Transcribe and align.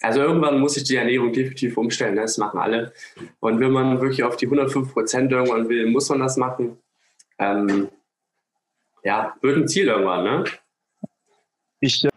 also 0.00 0.20
irgendwann 0.20 0.60
muss 0.60 0.76
ich 0.76 0.84
die 0.84 0.96
Ernährung 0.96 1.32
definitiv 1.32 1.76
umstellen. 1.76 2.14
Ne? 2.14 2.22
Das 2.22 2.38
machen 2.38 2.60
alle. 2.60 2.92
Und 3.40 3.60
wenn 3.60 3.72
man 3.72 4.00
wirklich 4.00 4.22
auf 4.22 4.36
die 4.36 4.46
105 4.46 4.92
Prozent 4.92 5.32
irgendwann 5.32 5.68
will, 5.68 5.86
muss 5.86 6.08
man 6.08 6.20
das 6.20 6.36
machen. 6.36 6.78
Ähm, 7.38 7.88
ja, 9.02 9.34
wird 9.40 9.56
ein 9.56 9.68
Ziel 9.68 9.88
irgendwann, 9.88 10.24
ne? 10.24 10.44
Ich, 11.80 12.04
äh 12.04 12.08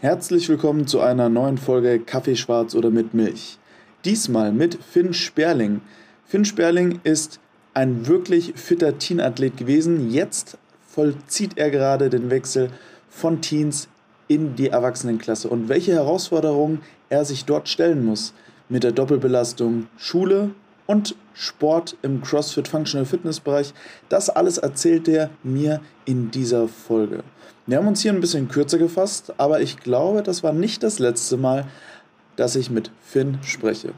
Herzlich 0.00 0.48
willkommen 0.48 0.86
zu 0.86 1.00
einer 1.00 1.28
neuen 1.28 1.58
Folge 1.58 2.00
Kaffee 2.00 2.36
schwarz 2.36 2.74
oder 2.74 2.90
mit 2.90 3.12
Milch. 3.14 3.58
Diesmal 4.04 4.50
mit 4.50 4.82
Finn 4.82 5.12
Sperling. 5.12 5.82
Finn 6.24 6.44
Sperling 6.44 7.00
ist 7.04 7.38
ein 7.74 8.06
wirklich 8.06 8.54
fitter 8.56 8.98
Teenathlet 8.98 9.56
gewesen. 9.56 10.10
Jetzt 10.10 10.58
vollzieht 10.86 11.58
er 11.58 11.70
gerade 11.70 12.08
den 12.08 12.30
Wechsel 12.30 12.70
von 13.08 13.42
Teens 13.42 13.88
in 14.26 14.56
die 14.56 14.68
Erwachsenenklasse 14.68 15.48
und 15.48 15.68
welche 15.68 15.92
Herausforderungen 15.92 16.80
er 17.10 17.26
sich 17.26 17.44
dort 17.44 17.68
stellen 17.68 18.04
muss 18.04 18.32
mit 18.70 18.84
der 18.84 18.92
Doppelbelastung 18.92 19.88
Schule 19.98 20.50
und 20.86 21.14
Sport 21.34 21.96
im 22.02 22.22
CrossFit 22.22 22.66
Functional 22.66 23.04
Fitness 23.04 23.40
Bereich. 23.40 23.74
Das 24.08 24.30
alles 24.30 24.58
erzählt 24.58 25.06
er 25.08 25.30
mir 25.42 25.80
in 26.04 26.30
dieser 26.30 26.66
Folge. 26.68 27.22
Wir 27.66 27.76
haben 27.76 27.88
uns 27.88 28.02
hier 28.02 28.12
ein 28.12 28.20
bisschen 28.20 28.48
kürzer 28.48 28.78
gefasst, 28.78 29.34
aber 29.36 29.60
ich 29.60 29.78
glaube, 29.78 30.22
das 30.22 30.42
war 30.42 30.52
nicht 30.52 30.82
das 30.82 30.98
letzte 30.98 31.36
Mal, 31.36 31.68
dass 32.36 32.56
ich 32.56 32.70
mit 32.70 32.90
Finn 33.00 33.38
spreche. 33.42 33.92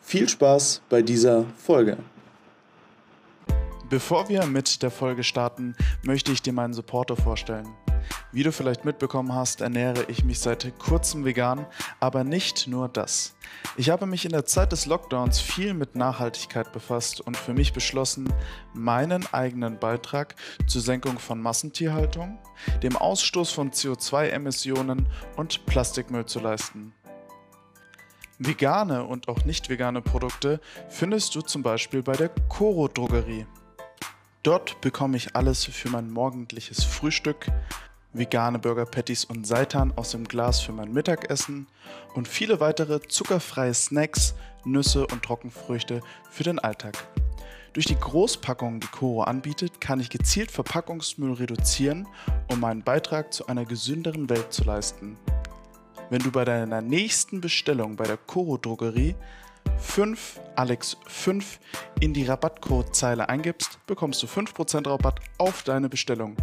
Viel 0.00 0.28
Spaß 0.28 0.82
bei 0.88 1.02
dieser 1.02 1.44
Folge. 1.56 1.98
Bevor 3.88 4.28
wir 4.28 4.46
mit 4.46 4.82
der 4.82 4.90
Folge 4.90 5.22
starten, 5.22 5.76
möchte 6.02 6.32
ich 6.32 6.42
dir 6.42 6.52
meinen 6.52 6.74
Supporter 6.74 7.16
vorstellen. 7.16 7.68
Wie 8.36 8.42
du 8.42 8.52
vielleicht 8.52 8.84
mitbekommen 8.84 9.32
hast, 9.32 9.62
ernähre 9.62 10.04
ich 10.08 10.22
mich 10.22 10.40
seit 10.40 10.78
kurzem 10.78 11.24
vegan, 11.24 11.64
aber 12.00 12.22
nicht 12.22 12.66
nur 12.66 12.86
das. 12.86 13.34
Ich 13.78 13.88
habe 13.88 14.04
mich 14.04 14.26
in 14.26 14.32
der 14.32 14.44
Zeit 14.44 14.72
des 14.72 14.84
Lockdowns 14.84 15.40
viel 15.40 15.72
mit 15.72 15.96
Nachhaltigkeit 15.96 16.70
befasst 16.70 17.22
und 17.22 17.34
für 17.38 17.54
mich 17.54 17.72
beschlossen, 17.72 18.30
meinen 18.74 19.24
eigenen 19.32 19.78
Beitrag 19.78 20.34
zur 20.66 20.82
Senkung 20.82 21.18
von 21.18 21.40
Massentierhaltung, 21.40 22.38
dem 22.82 22.98
Ausstoß 22.98 23.52
von 23.52 23.70
CO2-Emissionen 23.70 25.06
und 25.36 25.64
Plastikmüll 25.64 26.26
zu 26.26 26.38
leisten. 26.38 26.92
Vegane 28.38 29.04
und 29.04 29.28
auch 29.28 29.46
nicht 29.46 29.70
vegane 29.70 30.02
Produkte 30.02 30.60
findest 30.90 31.34
du 31.34 31.40
zum 31.40 31.62
Beispiel 31.62 32.02
bei 32.02 32.12
der 32.12 32.28
Coro 32.50 32.86
Drogerie. 32.88 33.46
Dort 34.42 34.80
bekomme 34.80 35.16
ich 35.16 35.34
alles 35.34 35.64
für 35.64 35.88
mein 35.88 36.08
morgendliches 36.08 36.84
Frühstück, 36.84 37.46
vegane 38.12 38.58
Burger 38.58 38.86
Patties 38.86 39.24
und 39.24 39.46
Seitan 39.46 39.92
aus 39.96 40.10
dem 40.10 40.24
Glas 40.24 40.60
für 40.60 40.72
mein 40.72 40.92
Mittagessen 40.92 41.66
und 42.14 42.28
viele 42.28 42.60
weitere 42.60 43.00
zuckerfreie 43.00 43.74
Snacks, 43.74 44.34
Nüsse 44.64 45.06
und 45.06 45.22
Trockenfrüchte 45.22 46.00
für 46.30 46.44
den 46.44 46.58
Alltag. 46.58 46.96
Durch 47.72 47.86
die 47.86 48.00
Großpackungen, 48.00 48.80
die 48.80 48.86
Coro 48.86 49.22
anbietet, 49.22 49.80
kann 49.82 50.00
ich 50.00 50.08
gezielt 50.08 50.50
Verpackungsmüll 50.50 51.34
reduzieren, 51.34 52.08
um 52.50 52.60
meinen 52.60 52.82
Beitrag 52.82 53.34
zu 53.34 53.48
einer 53.48 53.66
gesünderen 53.66 54.30
Welt 54.30 54.50
zu 54.52 54.64
leisten. 54.64 55.18
Wenn 56.08 56.22
du 56.22 56.30
bei 56.30 56.44
deiner 56.44 56.80
nächsten 56.80 57.40
Bestellung 57.40 57.96
bei 57.96 58.04
der 58.04 58.16
Coro 58.16 58.56
Drogerie 58.56 59.14
5 59.78 60.40
Alex 60.54 60.96
5 61.06 61.58
in 62.00 62.14
die 62.14 62.24
Rabattcode-Zeile 62.24 63.28
eingibst, 63.28 63.78
bekommst 63.86 64.22
du 64.22 64.26
5% 64.26 64.88
Rabatt 64.88 65.20
auf 65.36 65.62
deine 65.62 65.88
Bestellung. 65.88 66.36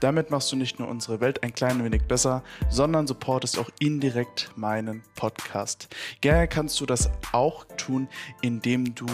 Damit 0.00 0.30
machst 0.30 0.50
du 0.50 0.56
nicht 0.56 0.78
nur 0.78 0.88
unsere 0.88 1.20
Welt 1.20 1.42
ein 1.42 1.52
klein 1.52 1.84
wenig 1.84 2.04
besser, 2.04 2.42
sondern 2.70 3.06
supportest 3.06 3.58
auch 3.58 3.68
indirekt 3.80 4.50
meinen 4.56 5.02
Podcast. 5.14 5.94
Gerne 6.22 6.48
kannst 6.48 6.80
du 6.80 6.86
das 6.86 7.10
auch 7.32 7.66
tun, 7.76 8.08
indem 8.40 8.94
du 8.94 9.04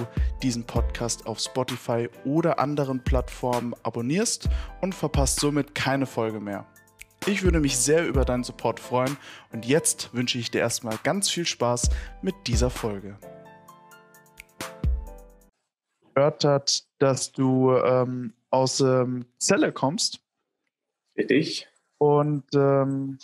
diesen 0.45 0.64
Podcast 0.64 1.27
auf 1.27 1.41
Spotify 1.41 2.09
oder 2.25 2.61
anderen 2.61 3.03
Plattformen 3.03 3.75
abonnierst 3.83 4.48
und 4.80 4.95
verpasst 4.95 5.41
somit 5.41 5.75
keine 5.75 6.07
Folge 6.07 6.39
mehr. 6.39 6.67
Ich 7.27 7.42
würde 7.42 7.58
mich 7.58 7.77
sehr 7.77 8.07
über 8.07 8.25
deinen 8.25 8.45
Support 8.45 8.79
freuen 8.79 9.17
und 9.52 9.67
jetzt 9.67 10.14
wünsche 10.14 10.39
ich 10.39 10.52
dir 10.52 10.61
erstmal 10.61 10.96
ganz 11.02 11.29
viel 11.29 11.46
Spaß 11.46 11.91
mit 12.23 12.36
dieser 12.46 12.70
Folge. 12.70 13.19
Gehört 16.14 16.45
hat, 16.45 16.85
dass 17.01 17.33
du 17.33 17.73
ähm, 17.77 18.33
aus 18.51 18.80
ähm, 18.80 19.27
Celle 19.41 19.73
kommst 19.73 20.20
Richtig. 21.16 21.68
Und 21.98 22.44
ähm, 22.54 23.18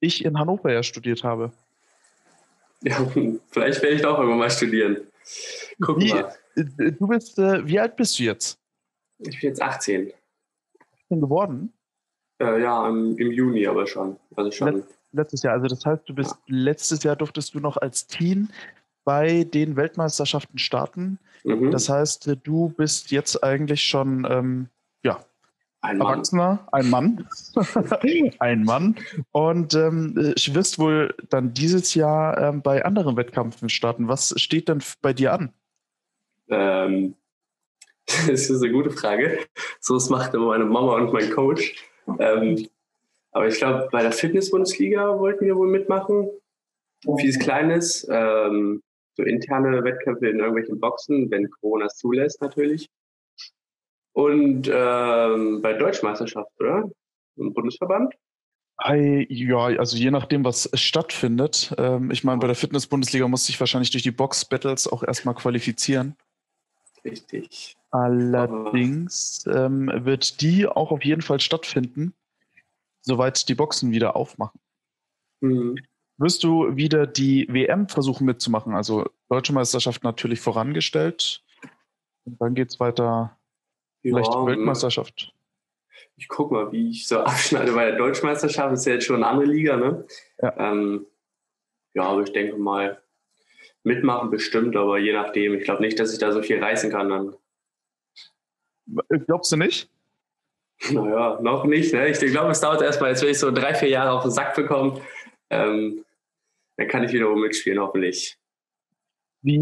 ich 0.00 0.24
in 0.24 0.38
Hannover 0.38 0.72
ja 0.72 0.82
studiert 0.82 1.24
habe. 1.24 1.52
Ja, 2.82 3.04
vielleicht 3.50 3.82
werde 3.82 3.96
ich 3.96 4.02
doch 4.02 4.18
irgendwann 4.18 4.38
mal 4.38 4.50
studieren. 4.50 4.98
Guck 5.80 6.00
wie, 6.00 6.12
mal. 6.12 6.34
Äh, 6.56 6.92
du 6.92 7.06
bist, 7.06 7.38
äh, 7.38 7.66
wie 7.66 7.78
alt 7.78 7.96
bist 7.96 8.18
du 8.18 8.24
jetzt? 8.24 8.58
Ich 9.18 9.40
bin 9.40 9.50
jetzt 9.50 9.62
18. 9.62 10.12
18 11.04 11.20
geworden? 11.20 11.72
Äh, 12.40 12.62
ja, 12.62 12.88
im, 12.88 13.18
im, 13.18 13.32
Juni 13.32 13.66
aber 13.66 13.86
schon. 13.86 14.16
Also 14.36 14.50
schon. 14.50 14.76
Let 14.76 14.84
letztes 15.12 15.42
Jahr. 15.42 15.54
Also 15.54 15.66
das 15.66 15.84
heißt, 15.84 16.08
du 16.08 16.14
bist 16.14 16.36
ja. 16.46 16.54
letztes 16.54 17.02
Jahr 17.02 17.16
durftest 17.16 17.54
du 17.54 17.60
noch 17.60 17.76
als 17.76 18.06
Teen 18.06 18.50
bei 19.04 19.44
den 19.44 19.76
Weltmeisterschaften 19.76 20.58
starten. 20.58 21.18
Mhm. 21.44 21.70
Das 21.70 21.88
heißt, 21.88 22.36
du 22.44 22.68
bist 22.68 23.10
jetzt 23.10 23.42
eigentlich 23.42 23.82
schon 23.82 24.26
ähm, 24.30 24.68
ja, 25.02 25.24
ein 25.80 26.00
Erwachsener, 26.00 26.66
ein 26.72 26.90
Mann. 26.90 27.28
ein 28.40 28.64
Mann. 28.64 28.96
Und 29.30 29.74
ähm, 29.74 30.32
ich 30.34 30.54
wirst 30.54 30.78
wohl 30.78 31.14
dann 31.30 31.54
dieses 31.54 31.94
Jahr 31.94 32.36
ähm, 32.38 32.62
bei 32.62 32.84
anderen 32.84 33.16
Wettkämpfen 33.16 33.68
starten. 33.68 34.08
Was 34.08 34.34
steht 34.38 34.68
denn 34.68 34.82
bei 35.02 35.12
dir 35.12 35.32
an? 35.32 35.52
Ähm, 36.48 37.14
das 38.06 38.50
ist 38.50 38.62
eine 38.62 38.72
gute 38.72 38.90
Frage. 38.90 39.38
So 39.80 39.94
was 39.94 40.10
macht 40.10 40.34
immer 40.34 40.48
meine 40.48 40.64
Mama 40.64 40.96
und 40.96 41.12
mein 41.12 41.30
Coach. 41.30 41.74
Ähm, 42.18 42.68
aber 43.30 43.46
ich 43.46 43.58
glaube, 43.58 43.88
bei 43.92 44.02
der 44.02 44.12
Fitness-Bundesliga 44.12 45.18
wollten 45.18 45.44
wir 45.44 45.56
wohl 45.56 45.68
mitmachen. 45.68 46.28
Vieles 47.18 47.38
Kleines. 47.38 48.06
Ähm, 48.10 48.82
so 49.16 49.22
interne 49.22 49.84
Wettkämpfe 49.84 50.28
in 50.28 50.38
irgendwelchen 50.38 50.80
Boxen, 50.80 51.30
wenn 51.30 51.50
Corona 51.50 51.86
es 51.86 51.96
zulässt 51.96 52.40
natürlich. 52.40 52.88
Und 54.18 54.68
ähm, 54.68 55.62
bei 55.62 55.74
Deutschmeisterschaft, 55.74 56.50
oder? 56.58 56.90
Im 57.36 57.54
Bundesverband? 57.54 58.14
Ja, 58.84 59.58
also 59.58 59.96
je 59.96 60.10
nachdem, 60.10 60.44
was 60.44 60.68
stattfindet. 60.74 61.72
Ähm, 61.78 62.10
ich 62.10 62.24
meine, 62.24 62.40
bei 62.40 62.48
der 62.48 62.56
Fitness-Bundesliga 62.56 63.28
muss 63.28 63.48
ich 63.48 63.60
wahrscheinlich 63.60 63.92
durch 63.92 64.02
die 64.02 64.10
Box-Battles 64.10 64.88
auch 64.88 65.04
erstmal 65.04 65.36
qualifizieren. 65.36 66.16
Richtig. 67.04 67.76
Allerdings 67.92 69.46
ähm, 69.46 69.88
wird 69.94 70.40
die 70.40 70.66
auch 70.66 70.90
auf 70.90 71.04
jeden 71.04 71.22
Fall 71.22 71.38
stattfinden, 71.38 72.12
soweit 73.02 73.48
die 73.48 73.54
Boxen 73.54 73.92
wieder 73.92 74.16
aufmachen. 74.16 74.58
Mhm. 75.38 75.76
Wirst 76.16 76.42
du 76.42 76.74
wieder 76.74 77.06
die 77.06 77.46
WM 77.48 77.88
versuchen 77.88 78.24
mitzumachen? 78.24 78.74
Also 78.74 79.08
Deutsche 79.28 79.52
Meisterschaft 79.52 80.02
natürlich 80.02 80.40
vorangestellt. 80.40 81.44
Und 82.24 82.40
dann 82.40 82.56
geht 82.56 82.70
es 82.70 82.80
weiter 82.80 83.37
Vielleicht 84.02 84.32
ja, 84.32 84.46
Weltmeisterschaft. 84.46 85.32
Ich 86.16 86.28
gucke 86.28 86.54
mal, 86.54 86.72
wie 86.72 86.90
ich 86.90 87.06
so 87.06 87.20
abschneide 87.24 87.72
bei 87.72 87.86
der 87.86 87.96
Deutschmeisterschaft. 87.96 88.72
Ist 88.72 88.86
ja 88.86 88.94
jetzt 88.94 89.06
schon 89.06 89.16
eine 89.16 89.26
andere 89.26 89.46
Liga, 89.46 89.76
ne? 89.76 90.06
Ja, 90.40 90.54
ähm, 90.58 91.06
ja 91.94 92.02
aber 92.04 92.22
ich 92.22 92.32
denke 92.32 92.56
mal, 92.56 93.00
mitmachen 93.82 94.30
bestimmt, 94.30 94.76
aber 94.76 94.98
je 94.98 95.12
nachdem. 95.12 95.54
Ich 95.54 95.64
glaube 95.64 95.82
nicht, 95.82 95.98
dass 95.98 96.12
ich 96.12 96.18
da 96.18 96.32
so 96.32 96.42
viel 96.42 96.62
reißen 96.62 96.90
kann 96.90 97.08
dann. 97.08 97.36
Glaubst 99.26 99.52
du 99.52 99.56
nicht? 99.56 99.90
Naja, 100.92 101.40
noch 101.42 101.64
nicht. 101.64 101.92
Ne? 101.92 102.08
Ich 102.08 102.20
glaube, 102.20 102.52
es 102.52 102.60
dauert 102.60 102.82
erstmal, 102.82 103.10
jetzt 103.10 103.22
wenn 103.22 103.30
ich 103.30 103.38
so 103.40 103.50
drei, 103.50 103.74
vier 103.74 103.88
Jahre 103.88 104.12
auf 104.12 104.22
den 104.22 104.30
Sack 104.30 104.54
bekomme, 104.54 105.00
ähm, 105.50 106.04
dann 106.76 106.86
kann 106.86 107.02
ich 107.02 107.12
wiederum 107.12 107.40
mitspielen, 107.40 107.80
hoffentlich. 107.80 108.38
Wie 109.42 109.58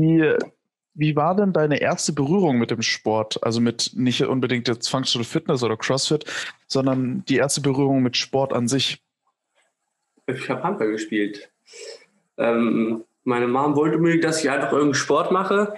wie 0.96 1.14
war 1.14 1.36
denn 1.36 1.52
deine 1.52 1.80
erste 1.80 2.12
Berührung 2.12 2.58
mit 2.58 2.70
dem 2.70 2.82
Sport? 2.82 3.42
Also 3.42 3.60
mit 3.60 3.92
nicht 3.94 4.22
unbedingt 4.22 4.66
jetzt 4.66 4.88
Functional 4.88 5.24
Fitness 5.24 5.62
oder 5.62 5.76
CrossFit, 5.76 6.24
sondern 6.66 7.24
die 7.28 7.36
erste 7.36 7.60
Berührung 7.60 8.02
mit 8.02 8.16
Sport 8.16 8.52
an 8.52 8.66
sich? 8.66 9.02
Ich 10.26 10.48
habe 10.48 10.62
Handball 10.62 10.90
gespielt. 10.90 11.50
Ähm, 12.38 13.04
meine 13.24 13.46
Mom 13.46 13.76
wollte 13.76 13.98
unbedingt, 13.98 14.24
dass 14.24 14.42
ich 14.42 14.50
einfach 14.50 14.72
irgendeinen 14.72 14.94
Sport 14.94 15.30
mache. 15.30 15.74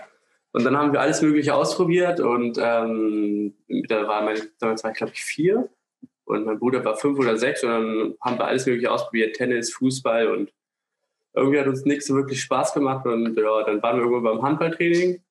Und 0.52 0.64
dann 0.64 0.76
haben 0.76 0.92
wir 0.92 1.00
alles 1.00 1.20
Mögliche 1.20 1.54
ausprobiert. 1.54 2.20
Und 2.20 2.56
ähm, 2.60 3.54
da 3.88 4.06
war 4.06 4.22
mein, 4.22 4.38
damals 4.60 4.84
war 4.84 4.92
ich, 4.92 4.96
glaube 4.96 5.12
ich, 5.14 5.22
vier. 5.22 5.68
Und 6.24 6.46
mein 6.46 6.58
Bruder 6.58 6.84
war 6.84 6.96
fünf 6.96 7.18
oder 7.18 7.36
sechs. 7.36 7.64
Und 7.64 7.70
dann 7.70 8.14
haben 8.20 8.38
wir 8.38 8.46
alles 8.46 8.66
Mögliche 8.66 8.90
ausprobiert: 8.90 9.36
Tennis, 9.36 9.72
Fußball 9.74 10.28
und 10.28 10.52
irgendwie 11.38 11.60
hat 11.60 11.66
uns 11.66 11.84
nichts 11.84 12.06
so 12.06 12.14
wirklich 12.14 12.40
Spaß 12.42 12.74
gemacht 12.74 13.06
und 13.06 13.36
ja, 13.36 13.62
dann 13.64 13.82
waren 13.82 13.96
wir 13.96 14.04
irgendwo 14.04 14.20
beim 14.20 14.42
Handballtraining 14.42 15.22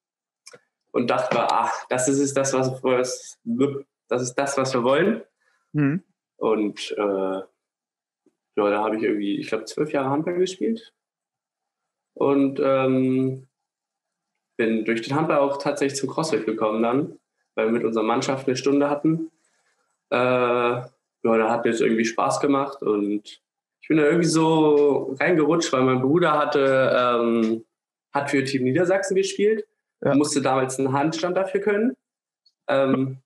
und 0.92 1.09
dachten 1.09 1.36
wir, 1.36 1.51
ach, 1.51 1.86
das 1.89 2.07
ist 2.07 2.36
das, 2.36 2.54
was 2.54 3.39
wir, 3.44 3.86
das 4.07 4.21
ist 4.21 4.36
das, 4.36 4.57
was 4.57 4.74
wir 4.74 4.83
wollen. 4.83 5.21
Mhm. 5.74 6.04
Und 6.38 6.92
äh, 6.98 7.42
ja, 8.57 8.69
da 8.69 8.83
habe 8.83 8.98
ich 8.98 9.04
irgendwie, 9.04 9.39
ich 9.39 9.48
glaube, 9.48 9.65
zwölf 9.65 9.92
Jahre 9.92 10.09
Handball 10.09 10.38
gespielt. 10.38 10.94
Und 12.13 12.60
ähm, 12.60 13.48
bin 14.57 14.86
durch 14.86 15.03
den 15.03 15.15
Handball 15.15 15.38
auch 15.38 15.62
tatsächlich 15.62 16.00
zum 16.00 16.10
CrossFit 16.10 16.45
gekommen 16.45 16.81
dann, 16.81 17.19
weil 17.53 17.68
wir 17.68 17.74
mit 17.74 17.83
unserer 17.83 18.03
Mannschaft 18.03 18.48
eine 18.48 18.57
Stunde 18.57 18.89
hatten. 18.89 19.31
Äh, 20.10 20.18
ja, 20.18 20.89
da 21.24 21.51
hat 21.51 21.65
mir 21.65 21.71
es 21.71 21.81
irgendwie 21.81 22.06
Spaß 22.06 22.39
gemacht 22.39 22.81
und 22.81 23.42
ich 23.88 23.89
bin 23.89 24.00
da 24.00 24.04
irgendwie 24.04 24.28
so 24.28 25.16
reingerutscht, 25.18 25.72
weil 25.72 25.84
mein 25.84 26.01
Bruder 26.01 26.38
hatte, 26.38 26.94
ähm, 26.94 27.63
hat 28.12 28.30
für 28.30 28.44
Team 28.44 28.66
Niedersachsen 28.66 29.16
gespielt, 29.16 29.66
ja. 30.04 30.13
musste 30.13 30.42
damals 30.42 30.78
einen 30.78 30.92
Handstand 30.92 31.38
dafür 31.38 31.62
können. 31.62 31.95
Ähm, 32.68 33.19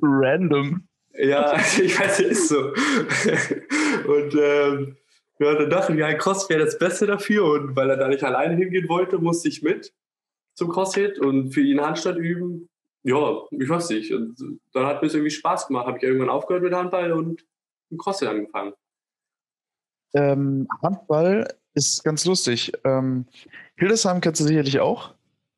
Random. 0.00 0.86
Ja, 1.14 1.56
ich 1.82 1.98
weiß, 1.98 2.20
es 2.20 2.26
ist 2.26 2.48
so. 2.50 2.68
und 4.06 4.36
ähm, 4.40 4.96
ja, 5.40 5.54
dann 5.56 5.70
dachte 5.70 5.92
ich, 5.92 5.98
ja, 5.98 6.14
Cross 6.14 6.48
wäre 6.48 6.64
das 6.64 6.78
Beste 6.78 7.06
dafür. 7.06 7.44
Und 7.44 7.74
weil 7.74 7.90
er 7.90 7.96
da 7.96 8.06
nicht 8.06 8.22
alleine 8.22 8.54
hingehen 8.54 8.88
wollte, 8.88 9.18
musste 9.18 9.48
ich 9.48 9.64
mit 9.64 9.92
zum 10.54 10.68
CrossFit 10.68 11.18
und 11.18 11.50
für 11.50 11.62
ihn 11.62 11.80
Handstand 11.80 12.18
üben. 12.18 12.68
Ja, 13.02 13.42
ich 13.50 13.68
weiß 13.68 13.90
nicht. 13.90 14.14
Und 14.14 14.36
dann 14.72 14.86
hat 14.86 15.02
mir 15.02 15.08
es 15.08 15.14
irgendwie 15.14 15.32
Spaß 15.32 15.66
gemacht. 15.66 15.88
Habe 15.88 15.98
ich 15.98 16.04
irgendwann 16.04 16.30
aufgehört 16.30 16.62
mit 16.62 16.74
Handball 16.74 17.10
und 17.10 17.44
im 17.90 17.98
CrossFit 17.98 18.28
angefangen. 18.28 18.72
Ähm, 20.14 20.68
Handball 20.82 21.52
ist 21.74 22.04
ganz 22.04 22.24
lustig. 22.24 22.72
Ähm, 22.84 23.26
Hildesheim 23.76 24.20
kennst 24.20 24.40
du 24.40 24.44
sicherlich 24.44 24.80
auch. 24.80 25.14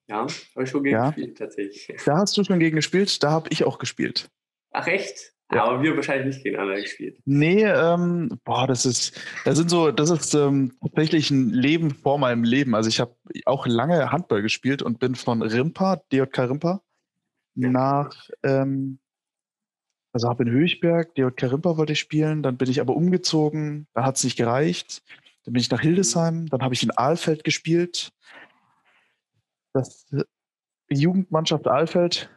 Ja, 0.09 0.27
habe 0.55 0.65
ich 0.65 0.71
schon 0.71 0.85
gegen 0.85 0.97
ja. 0.97 1.11
gespielt, 1.11 1.39
tatsächlich. 1.39 2.01
Da 2.05 2.19
hast 2.19 2.37
du 2.37 2.45
schon 2.45 2.61
gegen 2.61 2.77
gespielt, 2.77 3.23
da 3.23 3.31
habe 3.33 3.49
ich 3.51 3.65
auch 3.65 3.79
gespielt. 3.79 4.31
Ach 4.71 4.87
echt? 4.87 5.33
Ja. 5.53 5.65
Aber 5.65 5.83
wir 5.83 5.95
wahrscheinlich 5.95 6.27
nicht 6.27 6.45
gegeneinander 6.45 6.81
gespielt. 6.81 7.21
Nee, 7.25 7.65
ähm, 7.65 8.41
boah, 8.45 8.67
das 8.67 8.85
ist, 8.85 9.21
das 9.45 9.57
sind 9.59 9.71
so, 9.71 9.93
das 9.93 10.11
ist 10.11 10.35
ähm, 10.35 10.73
tatsächlich 10.83 11.31
ein 11.31 11.51
Leben 11.51 11.93
vor 11.93 12.19
meinem 12.19 12.43
Leben. 12.43 12.75
Also 12.75 12.89
ich 12.89 12.99
habe 12.99 13.15
auch 13.45 13.67
lange 13.67 14.11
Handball 14.11 14.43
gespielt 14.43 14.83
und 14.83 14.99
bin 14.99 15.15
von 15.15 15.43
Rimpa, 15.43 16.03
DJK 16.13 16.39
Rimpa, 16.51 16.83
ja. 17.55 17.71
nach, 17.71 18.29
ähm, 18.43 18.99
also 20.17 20.31
habe 20.31 20.45
in 20.45 20.51
Höchberg, 20.51 21.15
DJK 21.15 21.53
Rimpa 21.53 21.77
wollte 21.77 21.93
ich 21.93 21.99
spielen, 21.99 22.43
dann 22.43 22.57
bin 22.57 22.71
ich 22.71 22.81
aber 22.81 22.97
umgezogen, 22.97 23.87
dann 23.93 24.07
hat 24.07 24.17
es 24.17 24.25
nicht 24.25 24.39
gereicht. 24.39 25.03
Dann 25.45 25.53
bin 25.53 25.61
ich 25.61 25.71
nach 25.71 25.83
Hildesheim, 25.83 26.49
dann 26.49 26.63
habe 26.63 26.73
ich 26.73 26.83
in 26.83 26.91
Ahlfeld 26.97 27.45
gespielt. 27.45 28.15
Das 29.75 30.11
äh, 30.13 30.25
Jugendmannschaft 30.89 31.69
Ahlfeld, 31.69 32.31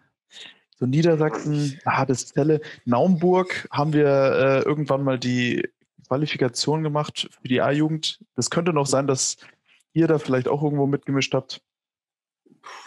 so 0.76 0.88
Niedersachsen, 0.88 1.80
Hadeszelle, 1.86 2.60
Naumburg 2.84 3.70
haben 3.72 3.94
wir 3.94 4.08
äh, 4.08 4.60
irgendwann 4.64 5.06
mal 5.06 5.18
die 5.18 5.66
Qualifikation 6.10 6.84
gemacht 6.84 7.30
für 7.42 7.48
die 7.48 7.62
A-Jugend. 7.62 8.20
Das 8.36 8.50
könnte 8.50 8.74
noch 8.74 8.88
sein, 8.88 9.08
dass 9.08 9.38
ihr 9.94 10.08
da 10.08 10.20
vielleicht 10.20 10.50
auch 10.50 10.62
irgendwo 10.62 10.86
mitgemischt 10.86 11.34
habt. 11.34 11.62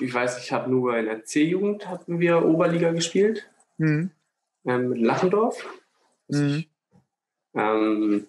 Ich 0.00 0.12
weiß, 0.12 0.44
ich 0.44 0.52
habe 0.52 0.70
nur 0.70 0.98
in 0.98 1.06
der 1.06 1.24
C-Jugend 1.24 1.88
hatten 1.88 2.20
wir 2.20 2.44
Oberliga 2.44 2.92
gespielt. 2.92 3.48
Mhm. 3.78 4.10
Ähm, 4.64 4.90
mit 4.90 5.00
Lachendorf. 5.00 5.66
Mhm. 6.28 6.64
Ähm, 7.54 8.26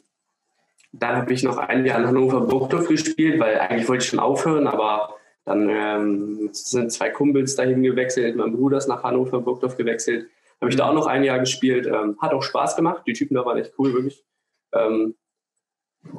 dann 0.92 1.16
habe 1.16 1.34
ich 1.34 1.44
noch 1.44 1.58
ein 1.58 1.86
Jahr 1.86 2.00
in 2.00 2.08
Hannover 2.08 2.42
Burgdorf 2.42 2.88
gespielt, 2.88 3.40
weil 3.40 3.60
eigentlich 3.60 3.88
wollte 3.88 4.04
ich 4.04 4.10
schon 4.10 4.20
aufhören, 4.20 4.68
aber 4.68 5.16
dann 5.46 5.70
ähm, 5.70 6.50
sind 6.52 6.92
zwei 6.92 7.10
Kumpels 7.10 7.56
dahin 7.56 7.84
gewechselt, 7.84 8.36
mein 8.36 8.54
Bruder 8.54 8.78
ist 8.78 8.88
nach 8.88 9.04
Hannover, 9.04 9.42
Burgdorf 9.42 9.76
gewechselt. 9.76 10.28
Habe 10.64 10.70
ich 10.72 10.78
da 10.78 10.88
auch 10.88 10.94
noch 10.94 11.08
ein 11.08 11.26
Jahr 11.26 11.40
gespielt. 11.40 11.88
Ähm, 11.88 12.18
hat 12.22 12.34
auch 12.34 12.42
Spaß 12.42 12.78
gemacht. 12.78 13.04
Die 13.06 13.12
Typen 13.12 13.36
da 13.36 13.46
waren 13.46 13.58
echt 13.58 13.74
cool, 13.78 13.94
wirklich. 13.94 14.24
Ähm, 14.72 15.16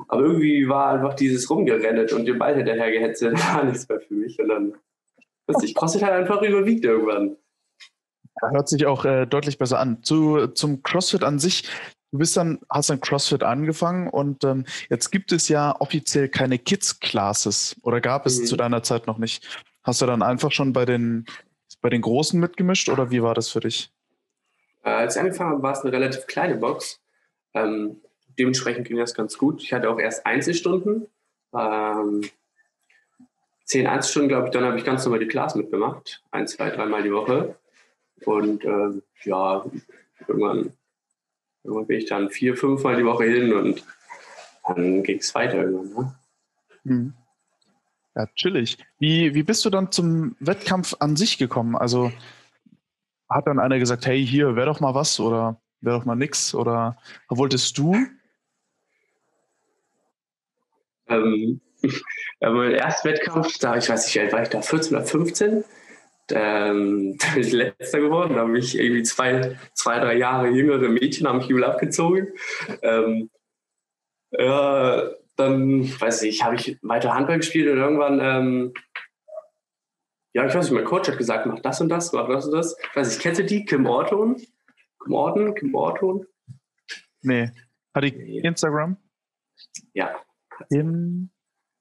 aber 0.08 0.22
irgendwie 0.22 0.68
war 0.68 0.92
einfach 0.92 1.14
dieses 1.14 1.48
Rumgerennet 1.48 2.12
und 2.12 2.26
den 2.26 2.38
Ball 2.38 2.54
hinterher 2.54 2.90
gehetzelt, 2.90 3.38
war 3.54 3.64
nichts 3.64 3.88
mehr 3.88 4.00
für 4.00 4.12
mich. 4.12 4.38
Und 4.38 4.48
dann, 4.48 4.74
weiß 5.46 5.62
ich, 5.62 5.74
CrossFit 5.74 6.02
halt 6.02 6.12
einfach 6.12 6.42
überwiegt 6.42 6.84
irgendwann. 6.84 7.36
Hört 8.40 8.68
sich 8.68 8.86
auch 8.86 9.04
äh, 9.04 9.26
deutlich 9.26 9.58
besser 9.58 9.78
an. 9.78 10.02
Zu, 10.02 10.48
zum 10.48 10.82
CrossFit 10.82 11.22
an 11.22 11.38
sich, 11.38 11.68
du 12.12 12.18
bist 12.18 12.36
dann, 12.36 12.60
hast 12.70 12.90
dann 12.90 13.00
CrossFit 13.00 13.42
angefangen 13.42 14.08
und 14.08 14.44
ähm, 14.44 14.64
jetzt 14.90 15.10
gibt 15.10 15.32
es 15.32 15.48
ja 15.48 15.74
offiziell 15.80 16.28
keine 16.28 16.58
Kids-Classes 16.58 17.76
oder 17.82 18.00
gab 18.00 18.26
es 18.26 18.40
mhm. 18.40 18.46
zu 18.46 18.56
deiner 18.56 18.82
Zeit 18.82 19.06
noch 19.06 19.18
nicht. 19.18 19.62
Hast 19.82 20.00
du 20.00 20.06
dann 20.06 20.22
einfach 20.22 20.52
schon 20.52 20.72
bei 20.72 20.84
den, 20.84 21.26
bei 21.80 21.90
den 21.90 22.02
Großen 22.02 22.38
mitgemischt 22.38 22.88
oder 22.88 23.10
wie 23.10 23.22
war 23.22 23.34
das 23.34 23.48
für 23.48 23.60
dich? 23.60 23.92
Äh, 24.82 24.90
als 24.90 25.16
ich 25.16 25.20
angefangen 25.20 25.50
habe, 25.50 25.62
war 25.62 25.72
es 25.72 25.80
eine 25.80 25.92
relativ 25.92 26.26
kleine 26.26 26.56
Box. 26.56 27.00
Ähm, 27.54 28.00
dementsprechend 28.38 28.86
ging 28.86 28.96
das 28.96 29.14
ganz 29.14 29.38
gut. 29.38 29.62
Ich 29.62 29.72
hatte 29.72 29.90
auch 29.90 29.98
erst 29.98 30.26
Einzelstunden. 30.26 31.06
Ähm, 31.54 32.22
zehn 33.64 33.86
Einzelstunden, 33.86 34.28
glaube 34.28 34.46
ich, 34.46 34.52
dann 34.52 34.64
habe 34.64 34.78
ich 34.78 34.84
ganz 34.84 35.04
normal 35.04 35.20
die 35.20 35.28
Class 35.28 35.54
mitgemacht. 35.54 36.22
Ein, 36.30 36.46
zwei, 36.46 36.70
dreimal 36.70 37.02
die 37.02 37.12
Woche. 37.12 37.56
Und 38.24 38.64
äh, 38.64 39.00
ja, 39.24 39.64
irgendwann 40.26 40.72
Irgendwann 41.64 41.86
bin 41.86 41.98
ich 41.98 42.06
dann 42.06 42.28
vier, 42.28 42.56
fünfmal 42.56 42.96
die 42.96 43.06
Woche 43.06 43.24
hin 43.24 43.52
und 43.54 43.82
dann 44.68 45.02
ging 45.02 45.18
es 45.18 45.34
weiter 45.34 45.64
irgendwann. 45.64 46.04
Ne? 46.04 46.14
Mhm. 46.84 47.14
Ja, 48.14 48.26
chillig. 48.36 48.76
Wie, 48.98 49.34
wie 49.34 49.42
bist 49.42 49.64
du 49.64 49.70
dann 49.70 49.90
zum 49.90 50.36
Wettkampf 50.40 50.94
an 51.00 51.16
sich 51.16 51.38
gekommen? 51.38 51.74
Also 51.74 52.12
hat 53.28 53.46
dann 53.46 53.58
einer 53.58 53.78
gesagt, 53.78 54.06
hey, 54.06 54.24
hier, 54.24 54.54
wäre 54.54 54.66
doch 54.66 54.80
mal 54.80 54.94
was 54.94 55.18
oder 55.18 55.60
wäre 55.80 55.98
doch 55.98 56.04
mal 56.04 56.14
nix 56.14 56.54
oder 56.54 56.98
wolltest 57.28 57.76
du? 57.78 57.96
Ähm, 61.08 61.60
ja, 62.40 62.50
mein 62.50 62.72
erster 62.72 63.08
Wettkampf, 63.08 63.58
da 63.58 63.76
ich 63.76 63.88
weiß 63.88 64.14
nicht, 64.14 64.32
war 64.32 64.42
ich 64.42 64.50
da 64.50 64.60
14 64.60 64.96
oder 64.96 65.06
15 65.06 65.64
ähm, 66.30 67.16
da 67.18 67.34
bin 67.34 67.42
ich 67.42 67.52
letzter 67.52 68.00
geworden. 68.00 68.34
Da 68.34 68.40
habe 68.40 68.58
ich 68.58 68.78
irgendwie 68.78 69.02
zwei, 69.02 69.58
zwei, 69.74 69.98
drei 69.98 70.16
Jahre 70.16 70.48
jüngere 70.48 70.88
Mädchen 70.88 71.26
am 71.26 71.40
Jubel 71.40 71.64
abgezogen. 71.64 72.28
Ähm, 72.82 73.30
ja, 74.30 75.10
dann, 75.36 76.00
weiß 76.00 76.22
ich, 76.22 76.44
habe 76.44 76.56
ich 76.56 76.78
weiter 76.82 77.14
Handball 77.14 77.38
gespielt 77.38 77.70
und 77.70 77.78
irgendwann, 77.78 78.20
ähm, 78.20 78.74
ja, 80.32 80.46
ich 80.46 80.54
weiß 80.54 80.64
nicht, 80.64 80.74
mein 80.74 80.84
Coach 80.84 81.08
hat 81.08 81.18
gesagt, 81.18 81.46
mach 81.46 81.60
das 81.60 81.80
und 81.80 81.88
das, 81.88 82.12
mach 82.12 82.28
das 82.28 82.46
und 82.46 82.52
das. 82.52 82.76
Ich 82.78 82.96
weiß 82.96 83.16
ich, 83.16 83.22
kennst 83.22 83.48
die? 83.48 83.64
Kim 83.64 83.86
Orton? 83.86 84.36
Kim 85.02 85.12
Orton? 85.12 85.54
Kim 85.54 85.74
Orton? 85.74 86.26
Nee. 87.22 87.50
Hat 87.94 88.04
die 88.04 88.38
Instagram? 88.38 88.96
Ja. 89.92 90.14
Kim? 90.68 91.30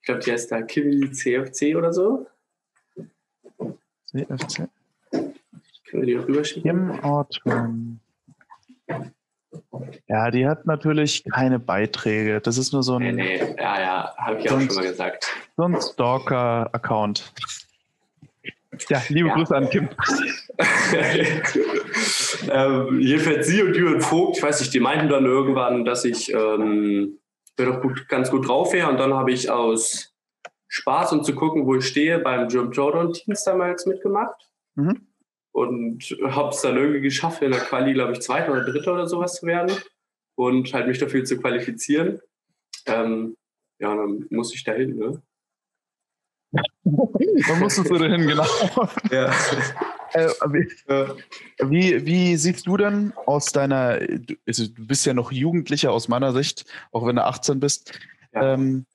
Ich 0.02 0.06
glaube, 0.06 0.22
die 0.22 0.32
heißt 0.32 0.52
da 0.52 0.62
Kim 0.62 1.14
CFC 1.14 1.76
oder 1.76 1.92
so. 1.94 2.28
CFC. 4.14 4.70
Können 5.12 5.34
wir 5.92 6.06
die 6.06 6.18
auch 6.18 6.28
rüberschicken? 6.28 6.64
Kim 6.64 7.00
Orton. 7.04 8.00
Ja, 10.08 10.32
die 10.32 10.48
hat 10.48 10.66
natürlich 10.66 11.24
keine 11.32 11.60
Beiträge. 11.60 12.42
Das 12.42 12.58
ist 12.58 12.74
nur 12.74 12.84
so 12.84 12.96
ein. 12.96 13.16
Nee, 13.16 13.38
nee. 13.38 13.56
Ja, 13.58 13.80
ja, 13.80 14.14
habe 14.18 14.40
ich 14.40 14.50
auch 14.50 14.60
schon 14.60 14.76
mal 14.76 14.84
gesagt. 14.84 15.28
So 15.58 15.64
ein 15.64 15.80
Stalker-Account. 15.80 17.34
Ja, 18.90 19.02
liebe 19.10 19.28
ja. 19.30 19.36
Grüße 19.36 19.56
an 19.56 19.70
Kim. 19.70 19.90
ähm, 22.52 23.00
jedenfalls 23.00 23.48
sie 23.48 23.62
und 23.62 23.76
Jürgen 23.76 24.02
Vogt, 24.02 24.38
ich 24.38 24.44
weiß 24.44 24.62
nicht, 24.62 24.74
die 24.74 24.80
meinten 24.80 25.10
dann 25.10 25.26
irgendwann, 25.26 25.86
dass 25.86 26.06
ich 26.06 26.34
ähm, 26.34 27.20
doch 27.56 27.82
gut, 27.82 28.08
ganz 28.10 28.32
gut 28.32 28.48
drauf 28.48 28.74
wäre. 28.74 28.90
Und 28.90 28.98
dann 28.98 29.14
habe 29.14 29.32
ich 29.32 29.52
aus 29.52 30.13
Spaß 30.74 31.12
und 31.12 31.24
zu 31.24 31.36
gucken, 31.36 31.68
wo 31.68 31.76
ich 31.76 31.86
stehe, 31.86 32.18
beim 32.18 32.50
Jump 32.50 32.76
Jordan 32.76 33.14
Teams 33.14 33.44
damals 33.44 33.86
mitgemacht. 33.86 34.50
Mhm. 34.74 35.08
Und 35.52 36.04
habe 36.24 36.50
es 36.50 36.62
dann 36.62 36.78
irgendwie 36.78 37.02
geschafft, 37.02 37.44
in 37.44 37.52
der 37.52 37.60
Quali, 37.60 37.94
glaube 37.94 38.14
ich, 38.14 38.22
Zweiter 38.22 38.52
oder 38.52 38.64
Dritter 38.66 38.94
oder 38.94 39.06
sowas 39.06 39.36
zu 39.36 39.46
werden. 39.46 39.78
Und 40.34 40.74
halt 40.74 40.88
mich 40.88 40.98
dafür 40.98 41.24
zu 41.26 41.38
qualifizieren. 41.38 42.20
Ähm, 42.88 43.38
ja, 43.78 43.96
dann 43.96 44.26
muss 44.32 44.56
ich 44.56 44.64
dahin, 44.64 44.98
ne? 44.98 45.22
dann 46.84 47.60
musstest 47.60 47.92
du 47.92 47.98
dahin, 48.00 48.28
genau. 48.28 48.46
ja. 49.12 49.32
Äh, 50.16 50.30
wie, 50.52 50.70
wie, 51.58 52.06
wie, 52.06 52.38
siehst 52.38 52.68
du 52.68 52.78
denn 52.78 53.14
aus 53.26 53.48
deiner, 53.48 54.00
also 54.48 54.68
du 54.68 54.86
bist 54.86 55.08
ja 55.08 55.16
noch 55.16 55.32
Jugendlicher 55.32 55.92
aus 55.92 56.08
meiner 56.08 56.34
Sicht, 56.34 56.66
auch 56.92 57.08
wenn 57.08 57.16
du 57.16 57.26
18 57.26 57.60
bist. 57.60 58.00
Ja. 58.32 58.54
Ähm, 58.54 58.86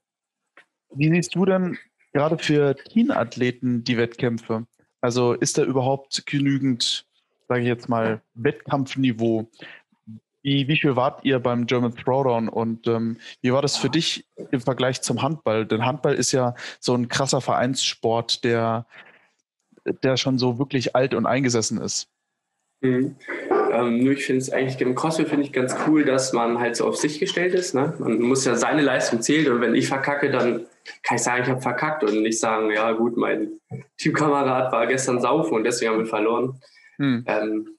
wie 0.95 1.11
siehst 1.11 1.35
du 1.35 1.45
denn 1.45 1.79
gerade 2.13 2.39
für 2.39 2.77
Teenathleten 2.77 3.85
die 3.85 3.97
Wettkämpfe? 3.97 4.67
Also 5.01 5.33
ist 5.35 5.59
da 5.59 5.65
überhaupt 5.65 6.27
genügend, 6.27 7.07
sage 7.49 7.63
ich 7.63 7.69
jetzt 7.69 7.89
mal, 7.89 8.23
Wettkampfniveau? 8.35 9.49
Wie, 10.43 10.69
wie 10.69 10.77
viel 10.77 10.97
wart 10.97 11.25
ihr 11.25 11.41
beim 11.41 11.67
German 11.67 11.95
Throwdown 11.95 12.49
und 12.49 12.87
ähm, 12.87 13.19
wie 13.43 13.53
war 13.53 13.61
das 13.61 13.77
für 13.77 13.91
dich 13.91 14.27
im 14.51 14.61
Vergleich 14.61 15.03
zum 15.03 15.21
Handball? 15.21 15.67
Denn 15.67 15.85
Handball 15.85 16.15
ist 16.15 16.33
ja 16.33 16.55
so 16.81 16.95
ein 16.95 17.09
krasser 17.09 17.41
Vereinssport, 17.41 18.45
der, 18.45 18.87
der 20.03 20.17
schon 20.17 20.39
so 20.39 20.59
wirklich 20.59 20.97
alt 20.97 21.15
und 21.15 21.27
eingesessen 21.27 21.81
ist. 21.81 22.09
Mhm. 22.81 23.17
Ähm, 23.71 24.03
nur 24.03 24.13
ich 24.13 24.25
finde 24.25 24.41
es 24.41 24.51
eigentlich 24.51 24.81
im 24.81 24.95
CrossFit 24.95 25.29
finde 25.29 25.45
ich 25.45 25.53
ganz 25.53 25.75
cool, 25.87 26.05
dass 26.05 26.33
man 26.33 26.59
halt 26.59 26.77
so 26.77 26.87
auf 26.87 26.97
sich 26.97 27.19
gestellt 27.19 27.55
ist. 27.55 27.75
Ne? 27.75 27.95
Man 27.99 28.21
muss 28.21 28.45
ja 28.45 28.55
seine 28.55 28.83
Leistung 28.83 29.23
zählen 29.23 29.53
und 29.53 29.61
wenn 29.61 29.75
ich 29.75 29.89
verkacke, 29.89 30.31
dann 30.31 30.67
kann 31.03 31.17
ich 31.17 31.23
sagen, 31.23 31.43
ich 31.43 31.49
habe 31.49 31.61
verkackt 31.61 32.05
und 32.05 32.23
nicht 32.23 32.39
sagen, 32.39 32.71
ja 32.71 32.93
gut, 32.93 33.17
mein 33.17 33.53
Teamkamerad 33.99 34.73
war 34.73 34.87
gestern 34.87 35.21
saufen 35.21 35.55
und 35.55 35.65
deswegen 35.65 35.93
haben 35.93 35.99
wir 35.99 36.07
verloren. 36.07 36.61
Hm. 36.97 37.25
Ähm, 37.27 37.79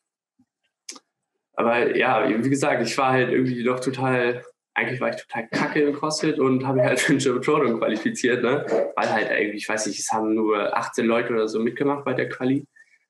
aber 1.54 1.96
ja, 1.96 2.28
wie 2.30 2.50
gesagt, 2.50 2.82
ich 2.82 2.98
war 2.98 3.12
halt 3.12 3.32
irgendwie 3.32 3.64
doch 3.64 3.80
total, 3.80 4.44
eigentlich 4.74 5.02
war 5.02 5.10
ich 5.10 5.18
total 5.18 5.48
kacke 5.50 5.82
im 5.82 5.94
CrossFit 5.94 6.40
und 6.40 6.66
habe 6.66 6.78
mich 6.78 6.88
halt 6.88 7.00
für 7.02 7.14
den 7.18 7.42
Jordan 7.42 7.78
qualifiziert, 7.80 8.44
ne? 8.44 8.66
Weil 8.96 9.12
halt 9.12 9.30
irgendwie, 9.30 9.58
ich 9.58 9.68
weiß 9.68 9.88
nicht, 9.88 10.00
es 10.00 10.12
haben 10.12 10.36
nur 10.36 10.78
18 10.78 11.06
Leute 11.06 11.34
oder 11.34 11.50
so 11.50 11.60
mitgemacht 11.60 12.06
bei 12.06 12.14
der 12.14 12.30
Quali 12.30 12.66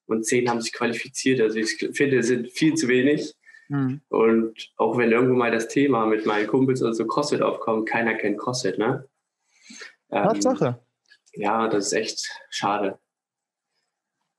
und 0.10 0.26
10 0.26 0.50
haben 0.50 0.62
sich 0.62 0.74
qualifiziert. 0.74 1.42
Also 1.42 1.58
ich 1.58 1.78
finde, 1.94 2.20
es 2.20 2.28
sind 2.28 2.50
viel 2.52 2.74
zu 2.74 2.88
wenig. 2.88 3.36
Mhm. 3.70 4.02
Und 4.10 4.72
auch 4.78 4.98
wenn 4.98 5.12
irgendwo 5.12 5.36
mal 5.36 5.52
das 5.52 5.68
Thema 5.68 6.06
mit 6.06 6.26
meinen 6.26 6.48
Kumpels 6.48 6.82
oder 6.82 6.94
so 6.94 7.06
CrossFit 7.06 7.42
aufkommt, 7.42 7.88
keiner 7.88 8.16
kennt 8.16 8.40
CrossFit, 8.40 8.78
ne? 8.78 9.08
Ähm, 10.10 10.24
Tatsache. 10.24 10.80
Ja, 11.34 11.68
das 11.68 11.88
ist 11.88 11.94
echt 11.94 12.30
schade. 12.50 13.00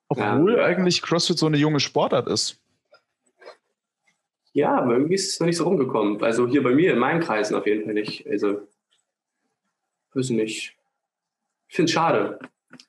Obwohl 0.08 0.56
ja. 0.56 0.64
eigentlich 0.64 1.02
CrossFit 1.02 1.38
so 1.38 1.46
eine 1.46 1.56
junge 1.56 1.78
Sportart 1.78 2.26
ist. 2.26 2.60
Ja, 4.52 4.76
aber 4.78 4.94
irgendwie 4.94 5.14
ist 5.14 5.34
es 5.34 5.40
noch 5.40 5.46
nicht 5.46 5.56
so 5.56 5.64
rumgekommen. 5.64 6.20
Also 6.22 6.48
hier 6.48 6.64
bei 6.64 6.74
mir, 6.74 6.92
in 6.92 6.98
meinen 6.98 7.20
Kreisen 7.20 7.54
auf 7.54 7.66
jeden 7.66 7.84
Fall 7.84 7.94
nicht. 7.94 8.26
Also, 8.26 8.66
weiß 10.14 10.30
nicht. 10.30 10.76
Ich 11.68 11.76
finde 11.76 11.88
es 11.88 11.92
schade. 11.92 12.40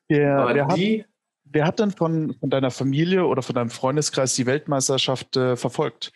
Ja, 0.09 0.39
aber 0.39 0.75
die, 0.75 1.05
wer 1.51 1.65
hat 1.65 1.79
denn 1.79 1.91
von, 1.91 2.35
von 2.39 2.49
deiner 2.49 2.71
Familie 2.71 3.25
oder 3.25 3.41
von 3.41 3.55
deinem 3.55 3.69
Freundeskreis 3.69 4.35
die 4.35 4.45
Weltmeisterschaft 4.45 5.35
äh, 5.37 5.55
verfolgt? 5.55 6.11